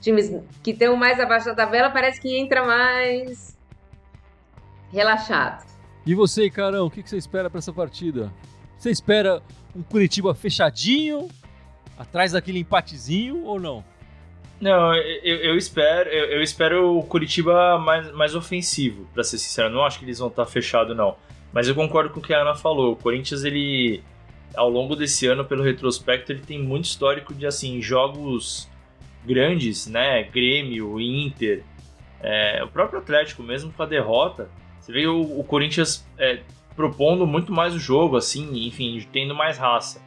times 0.00 0.32
que 0.62 0.72
estão 0.72 0.96
mais 0.96 1.20
abaixo 1.20 1.46
da 1.46 1.54
tabela, 1.54 1.90
parece 1.90 2.20
que 2.20 2.36
entra 2.36 2.64
mais 2.64 3.56
relaxado. 4.92 5.64
E 6.04 6.14
você, 6.14 6.50
Carão, 6.50 6.86
o 6.86 6.90
que, 6.90 7.02
você 7.02 7.16
espera 7.16 7.48
pra 7.48 7.58
essa 7.58 7.72
partida? 7.72 8.32
Você 8.76 8.90
espera 8.90 9.42
um 9.76 9.82
Curitiba 9.82 10.34
fechadinho, 10.34 11.28
atrás 11.96 12.32
daquele 12.32 12.58
empatezinho 12.58 13.44
ou 13.44 13.60
não? 13.60 13.84
Não, 14.60 14.94
eu, 14.94 15.36
eu 15.36 15.56
espero, 15.56 16.10
eu, 16.10 16.32
eu 16.32 16.42
espero 16.42 16.98
o 16.98 17.02
Curitiba 17.04 17.78
mais, 17.78 18.12
mais 18.12 18.34
ofensivo, 18.34 19.06
pra 19.14 19.22
ser 19.22 19.38
sincero. 19.38 19.68
Eu 19.68 19.72
não 19.72 19.84
acho 19.84 19.98
que 19.98 20.04
eles 20.04 20.18
vão 20.18 20.28
estar 20.28 20.44
fechados, 20.46 20.96
não. 20.96 21.16
Mas 21.52 21.68
eu 21.68 21.74
concordo 21.74 22.10
com 22.10 22.20
o 22.20 22.22
que 22.22 22.32
a 22.32 22.42
Ana 22.42 22.54
falou. 22.54 22.92
O 22.92 22.96
Corinthians, 22.96 23.44
ele, 23.44 24.02
ao 24.54 24.68
longo 24.68 24.94
desse 24.94 25.26
ano, 25.26 25.44
pelo 25.44 25.62
retrospecto, 25.62 26.32
ele 26.32 26.42
tem 26.42 26.62
muito 26.62 26.84
histórico 26.84 27.34
de, 27.34 27.46
assim, 27.46 27.80
jogos 27.82 28.68
grandes, 29.24 29.86
né? 29.86 30.22
Grêmio, 30.24 31.00
Inter, 31.00 31.64
é, 32.20 32.62
o 32.62 32.68
próprio 32.68 33.00
Atlético, 33.00 33.42
mesmo 33.42 33.72
com 33.72 33.82
a 33.82 33.86
derrota. 33.86 34.48
Você 34.80 34.92
vê 34.92 35.06
o, 35.06 35.40
o 35.40 35.44
Corinthians 35.44 36.06
é, 36.18 36.40
propondo 36.76 37.26
muito 37.26 37.52
mais 37.52 37.74
o 37.74 37.78
jogo, 37.78 38.16
assim, 38.16 38.66
enfim, 38.66 39.06
tendo 39.12 39.34
mais 39.34 39.58
raça. 39.58 40.00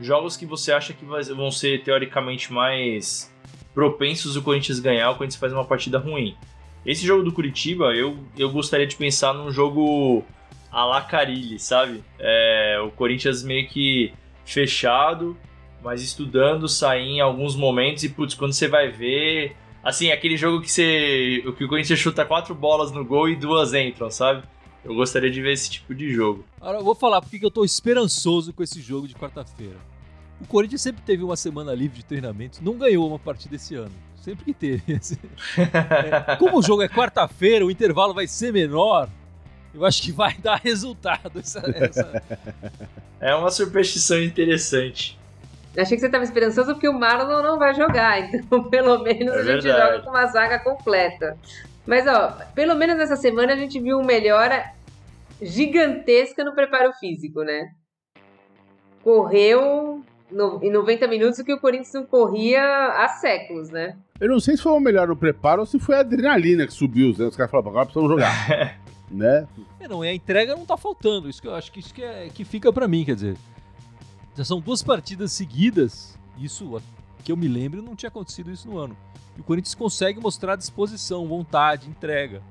Jogos 0.00 0.36
que 0.36 0.46
você 0.46 0.72
acha 0.72 0.92
que 0.92 1.04
vão 1.04 1.50
ser, 1.50 1.82
teoricamente, 1.82 2.52
mais 2.52 3.32
propensos 3.72 4.36
o 4.36 4.42
Corinthians 4.42 4.78
ganhar, 4.78 5.10
o 5.10 5.16
Corinthians 5.16 5.40
faz 5.40 5.52
uma 5.52 5.64
partida 5.64 5.98
ruim. 5.98 6.36
Esse 6.86 7.04
jogo 7.04 7.22
do 7.22 7.32
Curitiba, 7.32 7.94
eu, 7.94 8.18
eu 8.36 8.50
gostaria 8.50 8.86
de 8.86 8.94
pensar 8.96 9.32
num 9.32 9.50
jogo 9.50 10.24
a 10.74 10.84
la 10.84 11.00
Carilli, 11.02 11.58
sabe? 11.60 12.02
É, 12.18 12.80
o 12.84 12.90
Corinthians 12.90 13.44
meio 13.44 13.68
que 13.68 14.12
fechado, 14.44 15.36
mas 15.82 16.02
estudando, 16.02 16.68
sair 16.68 17.10
em 17.10 17.20
alguns 17.20 17.54
momentos 17.54 18.02
e, 18.02 18.08
putz, 18.08 18.34
quando 18.34 18.52
você 18.52 18.66
vai 18.66 18.90
ver... 18.90 19.54
Assim, 19.84 20.10
aquele 20.10 20.36
jogo 20.36 20.60
que 20.60 20.70
você... 20.70 21.44
que 21.56 21.64
o 21.64 21.68
Corinthians 21.68 21.98
chuta 21.98 22.24
quatro 22.24 22.54
bolas 22.54 22.90
no 22.90 23.04
gol 23.04 23.28
e 23.28 23.36
duas 23.36 23.72
entram, 23.72 24.10
sabe? 24.10 24.42
Eu 24.82 24.94
gostaria 24.94 25.30
de 25.30 25.40
ver 25.40 25.52
esse 25.52 25.70
tipo 25.70 25.94
de 25.94 26.12
jogo. 26.12 26.44
Agora 26.60 26.78
eu 26.78 26.84
vou 26.84 26.94
falar 26.94 27.20
porque 27.20 27.38
que 27.38 27.46
eu 27.46 27.50
tô 27.50 27.64
esperançoso 27.64 28.52
com 28.52 28.62
esse 28.62 28.82
jogo 28.82 29.06
de 29.06 29.14
quarta-feira. 29.14 29.76
O 30.40 30.46
Corinthians 30.46 30.82
sempre 30.82 31.02
teve 31.02 31.22
uma 31.22 31.36
semana 31.36 31.72
livre 31.72 31.98
de 31.98 32.04
treinamento, 32.04 32.64
não 32.64 32.76
ganhou 32.76 33.06
uma 33.06 33.18
partida 33.18 33.54
esse 33.54 33.76
ano. 33.76 33.92
Sempre 34.16 34.44
que 34.46 34.54
teve. 34.54 34.82
É, 35.56 36.36
como 36.36 36.58
o 36.58 36.62
jogo 36.62 36.82
é 36.82 36.88
quarta-feira, 36.88 37.64
o 37.64 37.70
intervalo 37.70 38.12
vai 38.12 38.26
ser 38.26 38.52
menor, 38.52 39.08
eu 39.74 39.84
acho 39.84 40.00
que 40.02 40.12
vai 40.12 40.34
dar 40.38 40.56
resultado. 40.62 41.38
Essa, 41.38 41.60
essa- 41.76 42.22
É 43.20 43.34
uma 43.34 43.50
superstição 43.50 44.22
interessante. 44.22 45.18
Achei 45.76 45.96
que 45.96 46.00
você 46.00 46.06
estava 46.06 46.22
esperançoso 46.24 46.72
porque 46.74 46.88
o 46.88 46.92
Marlon 46.92 47.42
não 47.42 47.58
vai 47.58 47.74
jogar, 47.74 48.20
então 48.32 48.64
pelo 48.70 49.02
menos 49.02 49.34
É 49.34 49.38
a 49.40 49.42
gente 49.42 49.62
verdade. 49.64 49.92
joga 49.92 50.02
com 50.04 50.10
uma 50.10 50.26
zaga 50.26 50.58
completa. 50.60 51.36
Mas 51.86 52.06
ó, 52.06 52.30
pelo 52.54 52.74
menos 52.76 52.98
essa 53.00 53.16
semana 53.16 53.52
a 53.52 53.56
gente 53.56 53.80
viu 53.80 53.98
uma 53.98 54.06
melhora 54.06 54.64
gigantesca 55.42 56.44
no 56.44 56.54
preparo 56.54 56.92
físico, 56.94 57.42
né? 57.42 57.70
Correu 59.02 60.02
no, 60.30 60.60
em 60.62 60.70
90 60.70 61.06
minutos 61.08 61.38
o 61.40 61.44
que 61.44 61.52
o 61.52 61.60
Corinthians 61.60 61.92
não 61.92 62.06
corria 62.06 62.62
há 62.62 63.08
séculos, 63.08 63.68
né? 63.70 63.96
Eu 64.20 64.28
não 64.28 64.40
sei 64.40 64.56
se 64.56 64.62
foi 64.62 64.72
o 64.72 64.80
melhor 64.80 65.08
no 65.08 65.16
preparo 65.16 65.60
ou 65.60 65.66
se 65.66 65.78
foi 65.78 65.96
a 65.96 66.00
adrenalina 66.00 66.66
que 66.66 66.72
subiu. 66.72 67.14
Né? 67.18 67.26
Os 67.26 67.36
caras 67.36 67.50
falaram, 67.50 67.70
agora 67.70 67.84
precisamos 67.86 68.10
jogar. 68.10 68.78
né? 69.10 69.46
É, 69.80 69.88
não, 69.88 70.02
a 70.02 70.12
entrega 70.12 70.56
não 70.56 70.66
tá 70.66 70.76
faltando. 70.76 71.28
Isso 71.28 71.40
que 71.40 71.48
eu 71.48 71.54
acho 71.54 71.70
que 71.70 71.80
isso 71.80 71.92
que, 71.92 72.02
é, 72.02 72.28
que 72.28 72.44
fica 72.44 72.72
pra 72.72 72.88
mim, 72.88 73.04
quer 73.04 73.14
dizer. 73.14 73.36
Já 74.36 74.44
são 74.44 74.60
duas 74.60 74.82
partidas 74.82 75.32
seguidas. 75.32 76.18
Isso, 76.38 76.80
que 77.22 77.30
eu 77.30 77.36
me 77.36 77.48
lembro, 77.48 77.82
não 77.82 77.94
tinha 77.94 78.08
acontecido 78.08 78.50
isso 78.50 78.68
no 78.68 78.78
ano. 78.78 78.96
E 79.36 79.40
o 79.40 79.44
Corinthians 79.44 79.74
consegue 79.74 80.20
mostrar 80.20 80.56
disposição, 80.56 81.26
vontade, 81.26 81.88
entrega. 81.88 82.42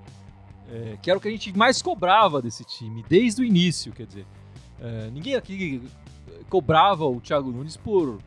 É, 0.69 0.97
que 1.01 1.09
era 1.09 1.17
o 1.17 1.21
que 1.21 1.27
a 1.27 1.31
gente 1.31 1.55
mais 1.57 1.81
cobrava 1.81 2.41
desse 2.41 2.63
time, 2.63 3.03
desde 3.07 3.41
o 3.41 3.45
início, 3.45 3.91
quer 3.91 4.05
dizer. 4.05 4.25
É, 4.79 5.09
ninguém 5.11 5.35
aqui 5.35 5.81
cobrava 6.49 7.05
o 7.05 7.19
Thiago 7.19 7.51
Nunes 7.51 7.77
por 7.77 8.19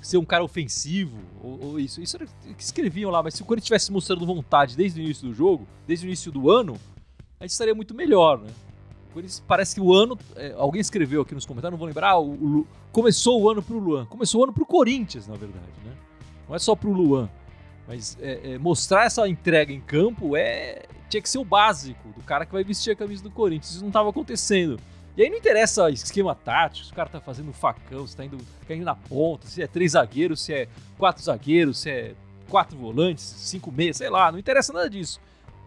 ser 0.00 0.16
um 0.16 0.24
cara 0.24 0.42
ofensivo, 0.42 1.18
ou, 1.42 1.64
ou 1.64 1.80
isso. 1.80 2.00
Isso 2.00 2.16
era 2.16 2.24
o 2.24 2.54
que 2.54 2.62
escreviam 2.62 3.10
lá, 3.10 3.22
mas 3.22 3.34
se 3.34 3.42
o 3.42 3.44
Corinthians 3.44 3.64
estivesse 3.64 3.92
mostrando 3.92 4.24
vontade 4.24 4.76
desde 4.76 5.00
o 5.00 5.02
início 5.02 5.28
do 5.28 5.34
jogo, 5.34 5.66
desde 5.86 6.06
o 6.06 6.08
início 6.08 6.32
do 6.32 6.50
ano, 6.50 6.76
a 7.40 7.44
gente 7.44 7.52
estaria 7.52 7.74
muito 7.74 7.94
melhor, 7.94 8.38
né? 8.38 8.50
Parece 9.48 9.74
que 9.74 9.80
o 9.80 9.92
ano. 9.92 10.16
é, 10.36 10.54
alguém 10.56 10.80
escreveu 10.80 11.22
aqui 11.22 11.34
nos 11.34 11.46
comentários, 11.46 11.72
não 11.72 11.78
vou 11.78 11.88
lembrar. 11.88 12.18
o- 12.18 12.30
o 12.60 12.66
começou 12.92 13.40
o 13.42 13.50
ano 13.50 13.62
pro 13.62 13.78
Luan. 13.78 14.04
Começou 14.06 14.40
o 14.42 14.44
ano 14.44 14.52
pro 14.52 14.64
Corinthians, 14.66 15.26
na 15.26 15.34
verdade, 15.36 15.66
né? 15.84 15.92
Não 16.48 16.54
é 16.54 16.58
só 16.58 16.76
pro 16.76 16.92
Luan. 16.92 17.28
Mas 17.88 18.16
é, 18.20 18.52
é, 18.52 18.58
mostrar 18.58 19.06
essa 19.06 19.26
entrega 19.26 19.72
em 19.72 19.80
campo 19.80 20.36
é 20.36 20.82
tinha 21.08 21.20
que 21.20 21.28
ser 21.28 21.38
o 21.38 21.44
básico 21.44 22.08
do 22.10 22.22
cara 22.22 22.46
que 22.46 22.52
vai 22.52 22.62
vestir 22.62 22.92
a 22.92 22.96
camisa 22.96 23.22
do 23.22 23.30
Corinthians. 23.32 23.72
Isso 23.72 23.80
não 23.80 23.88
estava 23.88 24.10
acontecendo. 24.10 24.78
E 25.16 25.22
aí 25.22 25.28
não 25.30 25.36
interessa 25.38 25.90
esquema 25.90 26.34
tático, 26.36 26.86
se 26.86 26.92
o 26.92 26.94
cara 26.94 27.08
tá 27.08 27.20
fazendo 27.20 27.52
facão, 27.52 28.06
se 28.06 28.16
tá 28.16 28.24
indo, 28.24 28.38
caindo 28.68 28.84
na 28.84 28.94
ponta, 28.94 29.46
se 29.48 29.60
é 29.60 29.66
três 29.66 29.92
zagueiros, 29.92 30.40
se 30.40 30.52
é 30.54 30.68
quatro 30.96 31.20
zagueiros, 31.24 31.80
se 31.80 31.90
é 31.90 32.14
quatro 32.48 32.78
volantes, 32.78 33.24
cinco 33.24 33.72
meias, 33.72 33.96
sei 33.96 34.08
lá, 34.08 34.30
não 34.30 34.38
interessa 34.38 34.72
nada 34.72 34.88
disso. 34.88 35.20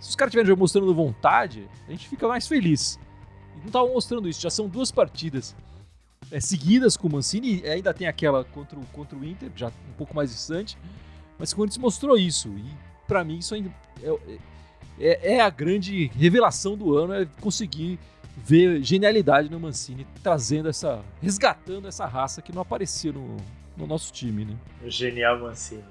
Se 0.04 0.10
os 0.10 0.16
caras 0.18 0.34
estiverem 0.34 0.60
mostrando 0.60 0.94
vontade, 0.94 1.66
a 1.88 1.92
gente 1.92 2.10
fica 2.10 2.28
mais 2.28 2.46
feliz. 2.46 3.00
E 3.56 3.60
não 3.60 3.68
estavam 3.68 3.94
mostrando 3.94 4.28
isso, 4.28 4.42
já 4.42 4.50
são 4.50 4.68
duas 4.68 4.92
partidas 4.92 5.56
é, 6.30 6.42
seguidas 6.42 6.98
com 6.98 7.08
o 7.08 7.12
Mancini, 7.14 7.66
ainda 7.66 7.94
tem 7.94 8.06
aquela 8.06 8.44
contra 8.44 8.78
o, 8.78 8.86
contra 8.88 9.18
o 9.18 9.24
Inter, 9.24 9.50
já 9.56 9.68
um 9.70 9.94
pouco 9.98 10.14
mais 10.14 10.30
distante, 10.30 10.78
mas 11.40 11.54
o 11.54 11.56
Corinthians 11.56 11.78
mostrou 11.82 12.18
isso, 12.18 12.50
e 12.50 12.66
pra 13.08 13.24
mim 13.24 13.38
isso 13.38 13.56
ainda 13.56 13.72
é, 14.04 14.18
é- 15.00 15.36
é 15.36 15.42
a 15.42 15.50
grande 15.50 16.08
revelação 16.08 16.76
do 16.76 16.98
ano, 16.98 17.14
é 17.14 17.26
conseguir 17.40 17.98
ver 18.36 18.84
genialidade 18.84 19.50
no 19.50 19.58
Mancini, 19.58 20.06
trazendo 20.22 20.68
essa, 20.68 21.02
resgatando 21.22 21.88
essa 21.88 22.06
raça 22.06 22.42
que 22.42 22.52
não 22.54 22.62
aparecia 22.62 23.14
no, 23.14 23.38
no 23.78 23.88
nosso 23.88 24.12
time, 24.12 24.44
né? 24.44 24.58
O 24.84 24.90
genial 24.90 25.40
Mancini. 25.40 25.84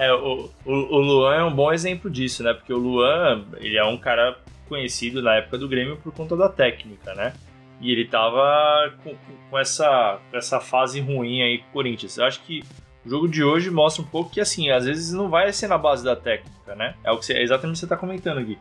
É, 0.00 0.10
o, 0.14 0.48
o, 0.64 0.72
o 0.72 0.98
Luan 0.98 1.34
é 1.34 1.44
um 1.44 1.54
bom 1.54 1.70
exemplo 1.70 2.08
disso, 2.08 2.42
né? 2.42 2.54
Porque 2.54 2.72
o 2.72 2.78
Luan, 2.78 3.44
ele 3.58 3.76
é 3.76 3.84
um 3.84 3.98
cara 3.98 4.38
conhecido 4.66 5.20
na 5.20 5.34
época 5.34 5.58
do 5.58 5.68
Grêmio 5.68 5.98
por 5.98 6.10
conta 6.10 6.34
da 6.34 6.48
técnica, 6.48 7.14
né? 7.14 7.34
E 7.82 7.92
ele 7.92 8.06
tava 8.06 8.94
com, 9.04 9.14
com 9.50 9.58
essa, 9.58 10.18
essa 10.32 10.58
fase 10.58 11.00
ruim 11.00 11.42
aí 11.42 11.58
com 11.58 11.68
o 11.68 11.72
Corinthians. 11.72 12.16
Eu 12.16 12.24
acho 12.24 12.40
que 12.44 12.62
o 13.04 13.10
jogo 13.10 13.28
de 13.28 13.44
hoje 13.44 13.70
mostra 13.70 14.02
um 14.02 14.06
pouco 14.06 14.30
que, 14.30 14.40
assim, 14.40 14.70
às 14.70 14.86
vezes 14.86 15.12
não 15.12 15.28
vai 15.28 15.52
ser 15.52 15.68
na 15.68 15.76
base 15.76 16.02
da 16.02 16.16
técnica, 16.16 16.74
né? 16.74 16.94
É, 17.04 17.12
o 17.12 17.18
que 17.18 17.26
você, 17.26 17.34
é 17.34 17.42
exatamente 17.42 17.76
o 17.76 17.80
que 17.80 17.80
você 17.80 17.86
tá 17.86 17.96
comentando 17.96 18.38
aqui. 18.38 18.56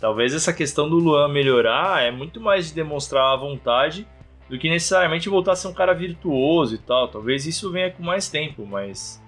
Talvez 0.00 0.34
essa 0.34 0.52
questão 0.52 0.90
do 0.90 0.96
Luan 0.96 1.28
melhorar 1.28 2.02
é 2.02 2.10
muito 2.10 2.40
mais 2.40 2.66
de 2.66 2.74
demonstrar 2.74 3.32
a 3.32 3.36
vontade 3.36 4.08
do 4.48 4.58
que 4.58 4.68
necessariamente 4.68 5.28
voltar 5.28 5.52
a 5.52 5.56
ser 5.56 5.68
um 5.68 5.72
cara 5.72 5.92
virtuoso 5.92 6.74
e 6.74 6.78
tal. 6.78 7.06
Talvez 7.06 7.46
isso 7.46 7.70
venha 7.70 7.92
com 7.92 8.02
mais 8.02 8.28
tempo, 8.28 8.66
mas 8.66 9.22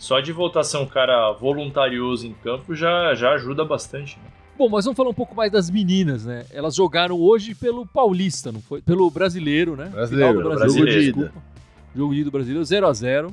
só 0.00 0.18
de 0.18 0.32
voltar 0.32 0.60
a 0.60 0.64
ser 0.64 0.78
um 0.78 0.86
cara 0.86 1.30
voluntarioso 1.32 2.26
em 2.26 2.32
campo 2.34 2.74
já, 2.74 3.14
já 3.14 3.32
ajuda 3.34 3.64
bastante, 3.64 4.18
né? 4.18 4.24
Bom, 4.58 4.68
mas 4.68 4.84
vamos 4.84 4.96
falar 4.96 5.10
um 5.10 5.14
pouco 5.14 5.34
mais 5.34 5.50
das 5.52 5.70
meninas, 5.70 6.24
né? 6.26 6.44
Elas 6.50 6.74
jogaram 6.74 7.18
hoje 7.20 7.54
pelo 7.54 7.86
Paulista, 7.86 8.50
não 8.50 8.60
foi? 8.60 8.82
Pelo 8.82 9.10
Brasileiro, 9.10 9.76
né? 9.76 9.86
Brasileiro, 9.86 10.38
Final 10.38 10.50
do 10.52 10.58
Brasileiro. 10.58 10.90
jogo 10.90 11.00
de 11.00 11.08
ida. 11.08 11.22
desculpa. 11.28 11.46
Jogo 11.94 12.14
de 12.14 12.20
ida 12.20 12.24
do 12.24 12.32
Brasileiro, 12.32 12.64
0x0. 12.64 13.32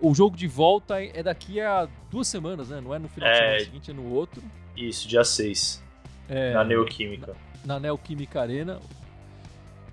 O 0.00 0.14
jogo 0.14 0.36
de 0.36 0.46
volta 0.48 1.02
é 1.02 1.22
daqui 1.22 1.60
a 1.60 1.86
duas 2.10 2.26
semanas, 2.26 2.70
né? 2.70 2.80
Não 2.80 2.94
é 2.94 2.98
no 2.98 3.08
final 3.08 3.28
de 3.30 3.36
É. 3.36 3.38
semana 3.42 3.60
seguinte, 3.60 3.90
é 3.90 3.94
no 3.94 4.12
outro. 4.12 4.42
Isso, 4.76 5.06
dia 5.06 5.22
6, 5.24 5.82
É, 6.28 6.54
na 6.54 6.64
Neoquímica. 6.64 7.36
na 7.64 7.78
Neoquímica 7.78 8.40
Arena. 8.40 8.80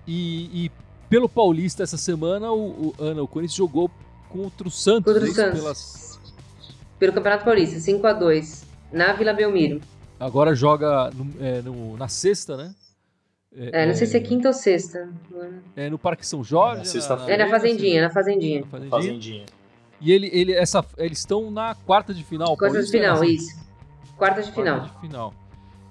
E, 0.07 0.65
e 0.65 0.71
pelo 1.09 1.27
Paulista 1.27 1.83
essa 1.83 1.97
semana, 1.97 2.51
o, 2.51 2.95
o, 2.97 3.03
Ana, 3.03 3.21
o 3.21 3.27
Corinthians 3.27 3.55
jogou 3.57 3.91
contra 4.29 4.67
o 4.67 4.71
Santos. 4.71 5.13
Contra 5.13 5.23
o 5.23 5.25
é 5.25 5.29
isso? 5.29 5.35
Santos. 5.41 5.59
Pelas, 5.59 6.19
pelo 6.99 7.13
Campeonato 7.13 7.45
Paulista, 7.45 7.79
5 7.79 8.05
a 8.07 8.13
2 8.13 8.65
na 8.91 9.13
Vila 9.13 9.33
Belmiro. 9.33 9.81
Agora 10.19 10.55
joga 10.55 11.11
no, 11.11 11.33
é, 11.43 11.61
no- 11.61 11.97
na 11.97 12.07
sexta, 12.07 12.57
né? 12.57 12.73
É, 13.55 13.85
não 13.87 13.95
sei 13.95 14.05
se 14.05 14.15
é 14.15 14.19
quinta 14.19 14.49
ou 14.49 14.53
sexta. 14.53 15.09
é 15.75 15.89
no 15.89 15.97
Parque 15.97 16.25
São 16.25 16.43
Jorge. 16.43 16.79
Na 16.79 16.85
sexta-feira. 16.85 17.41
É 17.41 17.45
na 17.45 17.49
Fazendinha, 17.51 18.01
na 18.01 18.07
na 18.07 18.13
Fazendinha. 18.13 18.63
Fazendinha. 18.65 18.91
Fazendinha. 18.91 19.45
E 19.99 20.11
ele, 20.11 20.29
ele, 20.31 20.53
essa, 20.53 20.85
eles 20.97 21.17
estão 21.19 21.49
na 21.49 21.73
quarta 21.73 22.13
de 22.13 22.23
final. 22.23 22.55
Quartas 22.55 22.85
de 22.85 22.91
final, 22.91 23.19
né? 23.19 23.27
isso. 23.27 23.57
Quartas 24.15 24.45
de 24.45 24.51
final. 24.51 24.79
Quarta 24.81 24.93
de 24.95 25.01
final. 25.07 25.33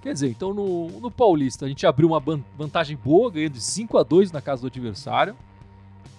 Quer 0.00 0.12
dizer, 0.12 0.28
então 0.28 0.54
no, 0.54 0.86
no 1.00 1.10
Paulista 1.10 1.66
a 1.66 1.68
gente 1.68 1.84
abriu 1.84 2.08
uma 2.08 2.20
vantagem 2.56 2.96
boa, 2.96 3.28
ganhando 3.30 3.54
de 3.54 3.60
5 3.60 3.98
a 3.98 4.04
2 4.04 4.30
na 4.30 4.40
casa 4.40 4.60
do 4.62 4.68
adversário, 4.68 5.36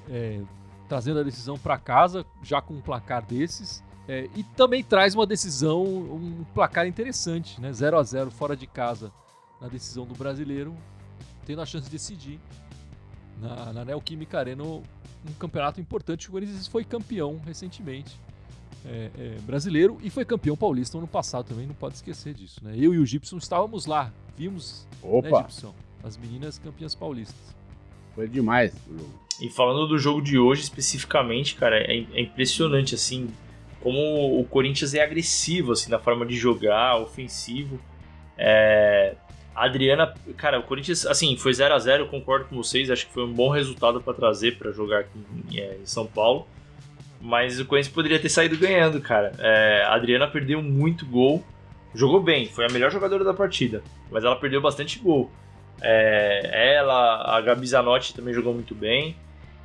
é, 0.09 0.41
trazendo 0.87 1.19
a 1.19 1.23
decisão 1.23 1.57
para 1.57 1.77
casa, 1.77 2.25
já 2.41 2.61
com 2.61 2.73
um 2.73 2.81
placar 2.81 3.25
desses. 3.25 3.83
É, 4.07 4.29
e 4.35 4.43
também 4.43 4.83
traz 4.83 5.13
uma 5.13 5.25
decisão, 5.25 5.83
um 5.83 6.45
placar 6.53 6.87
interessante, 6.87 7.59
né? 7.59 7.73
0 7.73 7.97
a 7.97 8.03
0 8.03 8.31
fora 8.31 8.55
de 8.55 8.65
casa 8.65 9.11
na 9.59 9.67
decisão 9.67 10.05
do 10.05 10.15
brasileiro, 10.15 10.73
tendo 11.45 11.61
a 11.61 11.65
chance 11.65 11.85
de 11.85 11.91
decidir 11.91 12.39
na, 13.39 13.73
na 13.73 13.85
Neoquímica 13.85 14.39
Arena 14.39 14.63
um 14.63 14.83
campeonato 15.37 15.81
importante. 15.81 16.29
O 16.29 16.31
Corinthians 16.31 16.67
foi 16.67 16.85
campeão 16.85 17.39
recentemente 17.45 18.17
é, 18.85 19.11
é, 19.17 19.41
brasileiro 19.41 19.97
e 20.01 20.09
foi 20.09 20.23
campeão 20.23 20.55
paulista 20.55 20.97
ano 20.97 21.07
passado 21.07 21.47
também, 21.47 21.67
não 21.67 21.75
pode 21.75 21.95
esquecer 21.95 22.33
disso, 22.33 22.63
né? 22.63 22.73
Eu 22.77 22.93
e 22.93 22.99
o 22.99 23.05
Gibson 23.05 23.37
estávamos 23.37 23.85
lá, 23.85 24.11
vimos, 24.37 24.87
né, 25.03 25.09
Opa, 25.09 25.41
Gibson? 25.41 25.73
As 26.03 26.15
meninas 26.15 26.57
campeãs 26.57 26.95
paulistas. 26.95 27.55
Foi 28.17 28.27
demais 28.27 28.73
o 28.89 28.97
jogo. 28.97 29.13
E 29.39 29.47
falando 29.47 29.87
do 29.87 29.99
jogo 29.99 30.19
de 30.19 30.39
hoje 30.39 30.63
especificamente, 30.63 31.53
cara, 31.53 31.77
é, 31.77 32.03
é 32.13 32.21
impressionante 32.21 32.95
assim 32.95 33.29
como 33.79 34.39
o 34.39 34.43
Corinthians 34.43 34.95
é 34.95 35.03
agressivo 35.03 35.73
assim 35.73 35.91
na 35.91 35.99
forma 35.99 36.25
de 36.25 36.35
jogar, 36.35 36.97
ofensivo. 36.97 37.79
É, 38.35 39.13
a 39.53 39.65
Adriana, 39.65 40.11
cara, 40.35 40.59
o 40.59 40.63
Corinthians 40.63 41.05
assim 41.05 41.37
foi 41.37 41.53
0 41.53 41.75
a 41.75 41.79
0 41.79 42.03
eu 42.03 42.07
concordo 42.07 42.45
com 42.45 42.55
vocês, 42.55 42.89
acho 42.89 43.05
que 43.05 43.13
foi 43.13 43.23
um 43.23 43.31
bom 43.31 43.49
resultado 43.49 44.01
para 44.01 44.15
trazer 44.15 44.57
para 44.57 44.71
jogar 44.71 45.01
aqui 45.01 45.19
em, 45.51 45.59
é, 45.59 45.77
em 45.79 45.85
São 45.85 46.07
Paulo. 46.07 46.47
Mas 47.21 47.59
o 47.59 47.65
Corinthians 47.65 47.93
poderia 47.93 48.19
ter 48.19 48.29
saído 48.29 48.57
ganhando, 48.57 48.99
cara. 48.99 49.33
É, 49.37 49.83
a 49.83 49.93
Adriana 49.93 50.27
perdeu 50.27 50.61
muito 50.61 51.05
gol, 51.05 51.43
jogou 51.93 52.21
bem, 52.21 52.47
foi 52.47 52.65
a 52.65 52.69
melhor 52.69 52.91
jogadora 52.91 53.23
da 53.23 53.33
partida, 53.33 53.83
mas 54.09 54.23
ela 54.23 54.35
perdeu 54.35 54.59
bastante 54.59 54.97
gol. 54.97 55.31
É, 55.81 56.75
ela, 56.75 57.37
a 57.37 57.41
Gabi 57.41 57.67
Zanotti 57.67 58.13
também 58.13 58.33
jogou 58.33 58.53
muito 58.53 58.73
bem. 58.73 59.15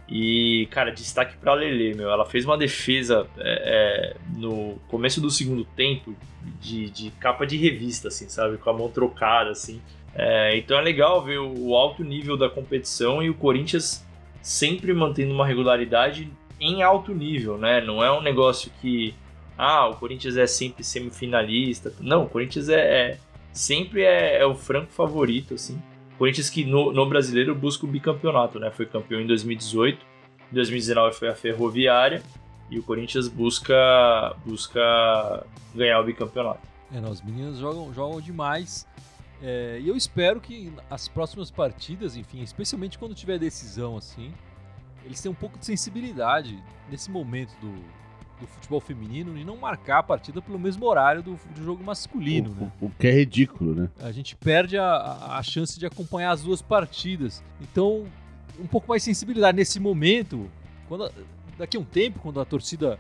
E, 0.09 0.69
cara, 0.71 0.91
destaque 0.93 1.37
pra 1.39 1.55
Lele, 1.55 1.95
meu. 1.95 2.11
Ela 2.11 2.27
fez 2.27 2.45
uma 2.45 2.59
defesa 2.59 3.27
é, 3.39 4.15
é, 4.15 4.17
no 4.37 4.79
começo 4.89 5.21
do 5.21 5.31
segundo 5.31 5.65
tempo 5.65 6.15
de, 6.61 6.91
de 6.91 7.11
capa 7.13 7.47
de 7.47 7.57
revista, 7.57 8.09
assim, 8.09 8.29
sabe? 8.29 8.59
Com 8.59 8.71
a 8.71 8.73
mão 8.75 8.91
trocada, 8.91 9.51
assim. 9.51 9.81
É, 10.15 10.57
então 10.57 10.79
é 10.79 10.83
legal 10.83 11.25
ver 11.25 11.39
o, 11.39 11.75
alto 11.75 12.05
nível 12.05 12.37
da 12.37 12.51
competição 12.51 13.23
e 13.23 13.31
o 13.31 13.35
Corinthians 13.35 14.07
sempre 14.43 14.93
mantendo 14.93 15.33
uma 15.33 15.47
regularidade 15.47 16.31
em 16.61 16.83
alto 16.83 17.15
nível, 17.15 17.57
né? 17.57 17.81
Não 17.81 18.05
é 18.05 18.13
um 18.13 18.21
negócio 18.21 18.71
que, 18.81 19.15
ah, 19.57 19.89
o 19.89 19.97
Corinthians 19.97 20.37
é 20.37 20.47
sempre 20.47 20.85
semifinalista. 20.85 21.93
Não, 22.01 22.25
o 22.25 22.29
Corinthians 22.29 22.69
é, 22.69 22.81
é- 22.81 23.19
sempre 23.53 24.03
é, 24.03 24.41
é 24.41 24.47
o 24.47 24.55
franco 24.55 24.93
favorito, 24.93 25.55
assim. 25.55 25.81
Corinthians 26.23 26.49
que 26.49 26.65
no, 26.65 26.93
no 26.93 27.05
brasileiro 27.09 27.53
busca 27.53 27.85
o 27.85 27.89
bicampeonato, 27.89 28.61
né? 28.61 28.71
Foi 28.71 28.87
campeão 28.87 29.21
em 29.21 29.27
2018, 29.27 30.07
em 30.53 30.55
2019 30.55 31.17
foi 31.17 31.29
a 31.29 31.35
Ferroviária 31.35 32.23
e 32.71 32.79
o 32.79 32.83
Corinthians 32.85 33.27
busca 33.27 34.33
busca 34.47 35.45
ganhar 35.75 35.99
o 35.99 36.05
bicampeonato. 36.05 36.61
É, 36.95 37.01
não, 37.01 37.11
as 37.11 37.21
meninas 37.21 37.59
jogam, 37.59 37.93
jogam 37.93 38.21
demais. 38.21 38.87
É, 39.43 39.81
e 39.83 39.89
eu 39.89 39.97
espero 39.97 40.41
que 40.41 40.73
as 40.89 41.09
próximas 41.09 41.51
partidas, 41.51 42.17
enfim, 42.17 42.41
especialmente 42.41 43.01
quando 43.01 43.17
tiver 43.17 43.37
decisão 43.37 43.97
assim, 43.97 44.33
eles 45.05 45.21
tenham 45.21 45.33
um 45.33 45.37
pouco 45.37 45.59
de 45.59 45.67
sensibilidade 45.67 46.57
nesse 46.89 47.11
momento 47.11 47.51
do, 47.61 47.75
do 48.43 48.47
futebol 48.49 48.81
feminino 48.81 49.33
de 49.35 49.45
não 49.45 49.57
marcar 49.57 49.99
a 49.99 50.03
partida 50.03 50.43
pelo 50.43 50.59
mesmo 50.59 50.85
horário 50.87 51.23
do, 51.23 51.39
do 51.55 51.65
jogo 51.65 51.83
masculino, 51.83 52.51
o, 52.51 52.55
né? 52.65 52.73
o- 52.81 52.87
o 52.87 52.91
que 52.91 53.07
é 53.07 53.13
ridículo, 53.13 53.75
né? 53.75 53.89
A 54.01 54.11
gente 54.13 54.37
perde 54.37 54.77
a, 54.77 54.85
a- 55.39 55.43
chance 55.43 55.79
de 55.79 55.87
acompanhar 55.87 56.33
as 56.33 56.43
duas 56.43 56.61
partidas. 56.61 57.43
Então, 57.61 58.05
um 58.61 58.67
pouco 58.67 58.89
mais 58.89 59.03
de 59.03 59.07
sensibilidade 59.07 59.57
nesse 59.57 59.79
momento. 59.81 60.51
Quando, 60.89 61.11
daqui 61.57 61.77
a 61.77 61.81
um 61.81 61.85
tempo, 61.85 62.19
quando 62.21 62.41
a 62.41 62.45
torcida 62.45 62.99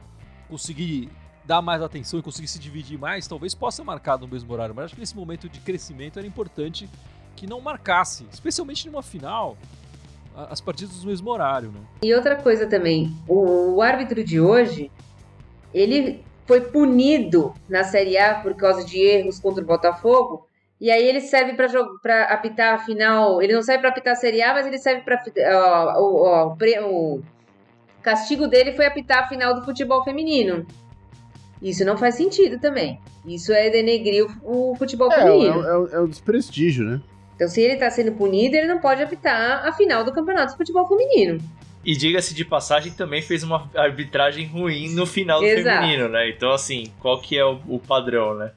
conseguir 0.48 1.08
dar 1.44 1.60
mais 1.60 1.82
atenção 1.82 2.20
e 2.20 2.22
conseguir 2.22 2.46
se 2.48 2.58
dividir 2.58 2.98
mais, 2.98 3.26
talvez 3.26 3.54
possa 3.54 3.82
marcar 3.82 4.16
no 4.18 4.28
mesmo 4.28 4.52
horário. 4.52 4.74
Mas 4.74 4.86
acho 4.86 4.94
que 4.94 5.00
nesse 5.00 5.16
momento 5.16 5.48
de 5.48 5.58
crescimento 5.60 6.18
era 6.18 6.26
importante 6.26 6.88
que 7.34 7.46
não 7.46 7.60
marcasse, 7.60 8.24
especialmente 8.32 8.86
numa 8.86 9.02
final, 9.02 9.56
as 10.48 10.60
partidas 10.60 11.02
no 11.02 11.08
mesmo 11.10 11.28
horário, 11.30 11.70
né? 11.72 11.80
E 12.02 12.14
outra 12.14 12.36
coisa 12.36 12.66
também, 12.66 13.14
o, 13.26 13.74
o 13.74 13.82
árbitro 13.82 14.22
de 14.24 14.40
hoje, 14.40 14.90
ele 15.74 16.24
foi 16.46 16.60
punido 16.60 17.54
na 17.68 17.84
Série 17.84 18.18
A 18.18 18.34
por 18.36 18.54
causa 18.54 18.84
de 18.84 18.98
erros 19.00 19.38
contra 19.40 19.62
o 19.62 19.66
Botafogo, 19.66 20.46
e 20.80 20.90
aí 20.90 21.06
ele 21.06 21.20
serve 21.20 21.54
para 21.54 22.24
apitar 22.24 22.74
a 22.74 22.78
final. 22.78 23.40
Ele 23.40 23.52
não 23.54 23.62
serve 23.62 23.80
para 23.80 23.90
apitar 23.90 24.14
a 24.14 24.16
Série 24.16 24.42
A, 24.42 24.52
mas 24.52 24.66
ele 24.66 24.78
serve 24.78 25.02
para 25.02 25.22
o, 26.00 26.54
o 26.54 27.20
o 27.20 27.22
castigo 28.02 28.48
dele 28.48 28.72
foi 28.72 28.84
apitar 28.86 29.24
a 29.24 29.28
final 29.28 29.54
do 29.54 29.64
futebol 29.64 30.02
feminino. 30.02 30.66
Isso 31.62 31.84
não 31.84 31.96
faz 31.96 32.16
sentido 32.16 32.58
também. 32.58 33.00
Isso 33.24 33.52
é 33.52 33.70
denegrir 33.70 34.26
o, 34.42 34.72
o 34.72 34.74
futebol 34.74 35.12
É, 35.12 35.14
é, 35.14 35.18
feminino. 35.22 35.64
é, 35.64 35.78
um- 35.78 35.86
é 35.88 36.00
um 36.00 36.08
desprestígio, 36.08 36.84
né? 36.84 37.00
Então, 37.36 37.46
se 37.48 37.60
ele 37.60 37.74
está 37.74 37.88
sendo 37.88 38.10
punido, 38.12 38.56
ele 38.56 38.66
não 38.66 38.80
pode 38.80 39.00
apitar 39.02 39.64
a 39.64 39.72
final 39.72 40.02
do 40.02 40.12
campeonato 40.12 40.50
de 40.52 40.56
futebol 40.58 40.86
feminino. 40.88 41.38
E 41.84 41.96
diga-se 41.96 42.32
de 42.34 42.44
passagem, 42.44 42.92
também 42.92 43.20
fez 43.22 43.42
uma 43.42 43.68
arbitragem 43.74 44.46
ruim 44.46 44.94
no 44.94 45.04
final 45.04 45.40
do 45.40 45.46
Exato. 45.46 45.80
feminino, 45.80 46.08
né? 46.08 46.28
Então, 46.28 46.52
assim, 46.52 46.92
qual 47.00 47.20
que 47.20 47.36
é 47.36 47.44
o, 47.44 47.60
o 47.66 47.78
padrão, 47.80 48.34
né? 48.36 48.52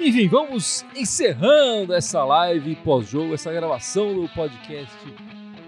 Enfim, 0.00 0.28
vamos 0.28 0.86
encerrando 0.96 1.92
essa 1.92 2.24
live 2.24 2.76
pós-jogo, 2.76 3.34
essa 3.34 3.52
gravação 3.52 4.14
do 4.14 4.28
podcast 4.30 4.96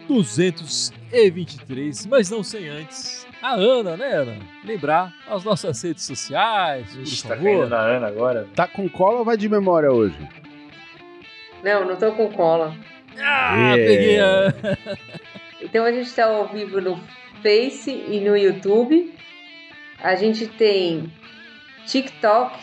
223, 0.08 2.06
mas 2.06 2.30
não 2.30 2.42
sem 2.42 2.68
antes 2.68 3.26
a 3.42 3.54
Ana, 3.54 3.96
né, 3.96 4.12
Ana? 4.14 4.36
Lembrar 4.64 5.14
as 5.28 5.44
nossas 5.44 5.82
redes 5.82 6.04
sociais, 6.04 6.90
por 6.94 7.02
Ixi, 7.02 7.22
tá 7.22 7.28
favor. 7.30 7.42
caindo 7.44 7.68
na 7.68 7.78
Ana 7.78 8.06
agora. 8.06 8.46
Tá 8.54 8.66
com 8.66 8.88
cola 8.88 9.18
ou 9.18 9.24
vai 9.24 9.36
de 9.36 9.48
memória 9.48 9.90
hoje? 9.90 10.16
Não, 11.62 11.84
não 11.84 11.96
tô 11.96 12.12
com 12.12 12.30
cola. 12.32 12.74
Ah, 13.18 13.74
É. 13.76 13.76
peguei 13.76 14.20
a... 14.20 14.54
Então 15.62 15.84
a 15.84 15.92
gente 15.92 16.06
está 16.06 16.24
ao 16.24 16.48
vivo 16.48 16.80
no 16.80 16.98
Face 17.42 17.90
e 17.90 18.20
no 18.20 18.36
YouTube. 18.36 19.14
A 20.02 20.14
gente 20.14 20.46
tem 20.46 21.12
TikTok, 21.86 22.58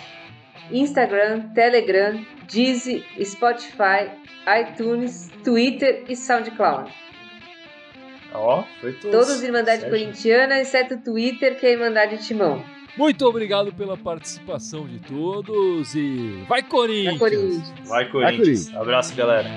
Instagram, 0.71 1.49
Telegram, 1.53 2.19
Deezer, 2.51 3.03
Spotify, 3.23 4.09
iTunes, 4.61 5.29
Twitter 5.43 6.03
e 6.09 6.15
SoundCloud. 6.15 6.91
Ó, 8.33 8.63
foi 8.81 8.93
tudo. 8.93 9.11
Todos 9.11 9.41
Irmandade. 9.43 9.89
Corintiana, 9.89 10.59
exceto 10.59 10.95
o 10.95 11.01
Twitter, 11.01 11.57
que 11.59 11.65
é 11.65 11.73
Irmandade 11.73 12.17
Timão. 12.25 12.63
Muito 12.97 13.25
obrigado 13.27 13.71
pela 13.71 13.95
participação 13.95 14.87
de 14.87 14.99
todos 14.99 15.93
e 15.93 16.43
vai 16.49 16.63
Corinthians! 16.63 17.19
Vai 17.19 17.29
Corinthians! 17.29 17.73
Vai 17.87 18.09
Corinthians! 18.09 18.09
Vai, 18.09 18.09
Corinthians. 18.09 18.75
Abraço, 18.75 19.15
galera! 19.15 19.47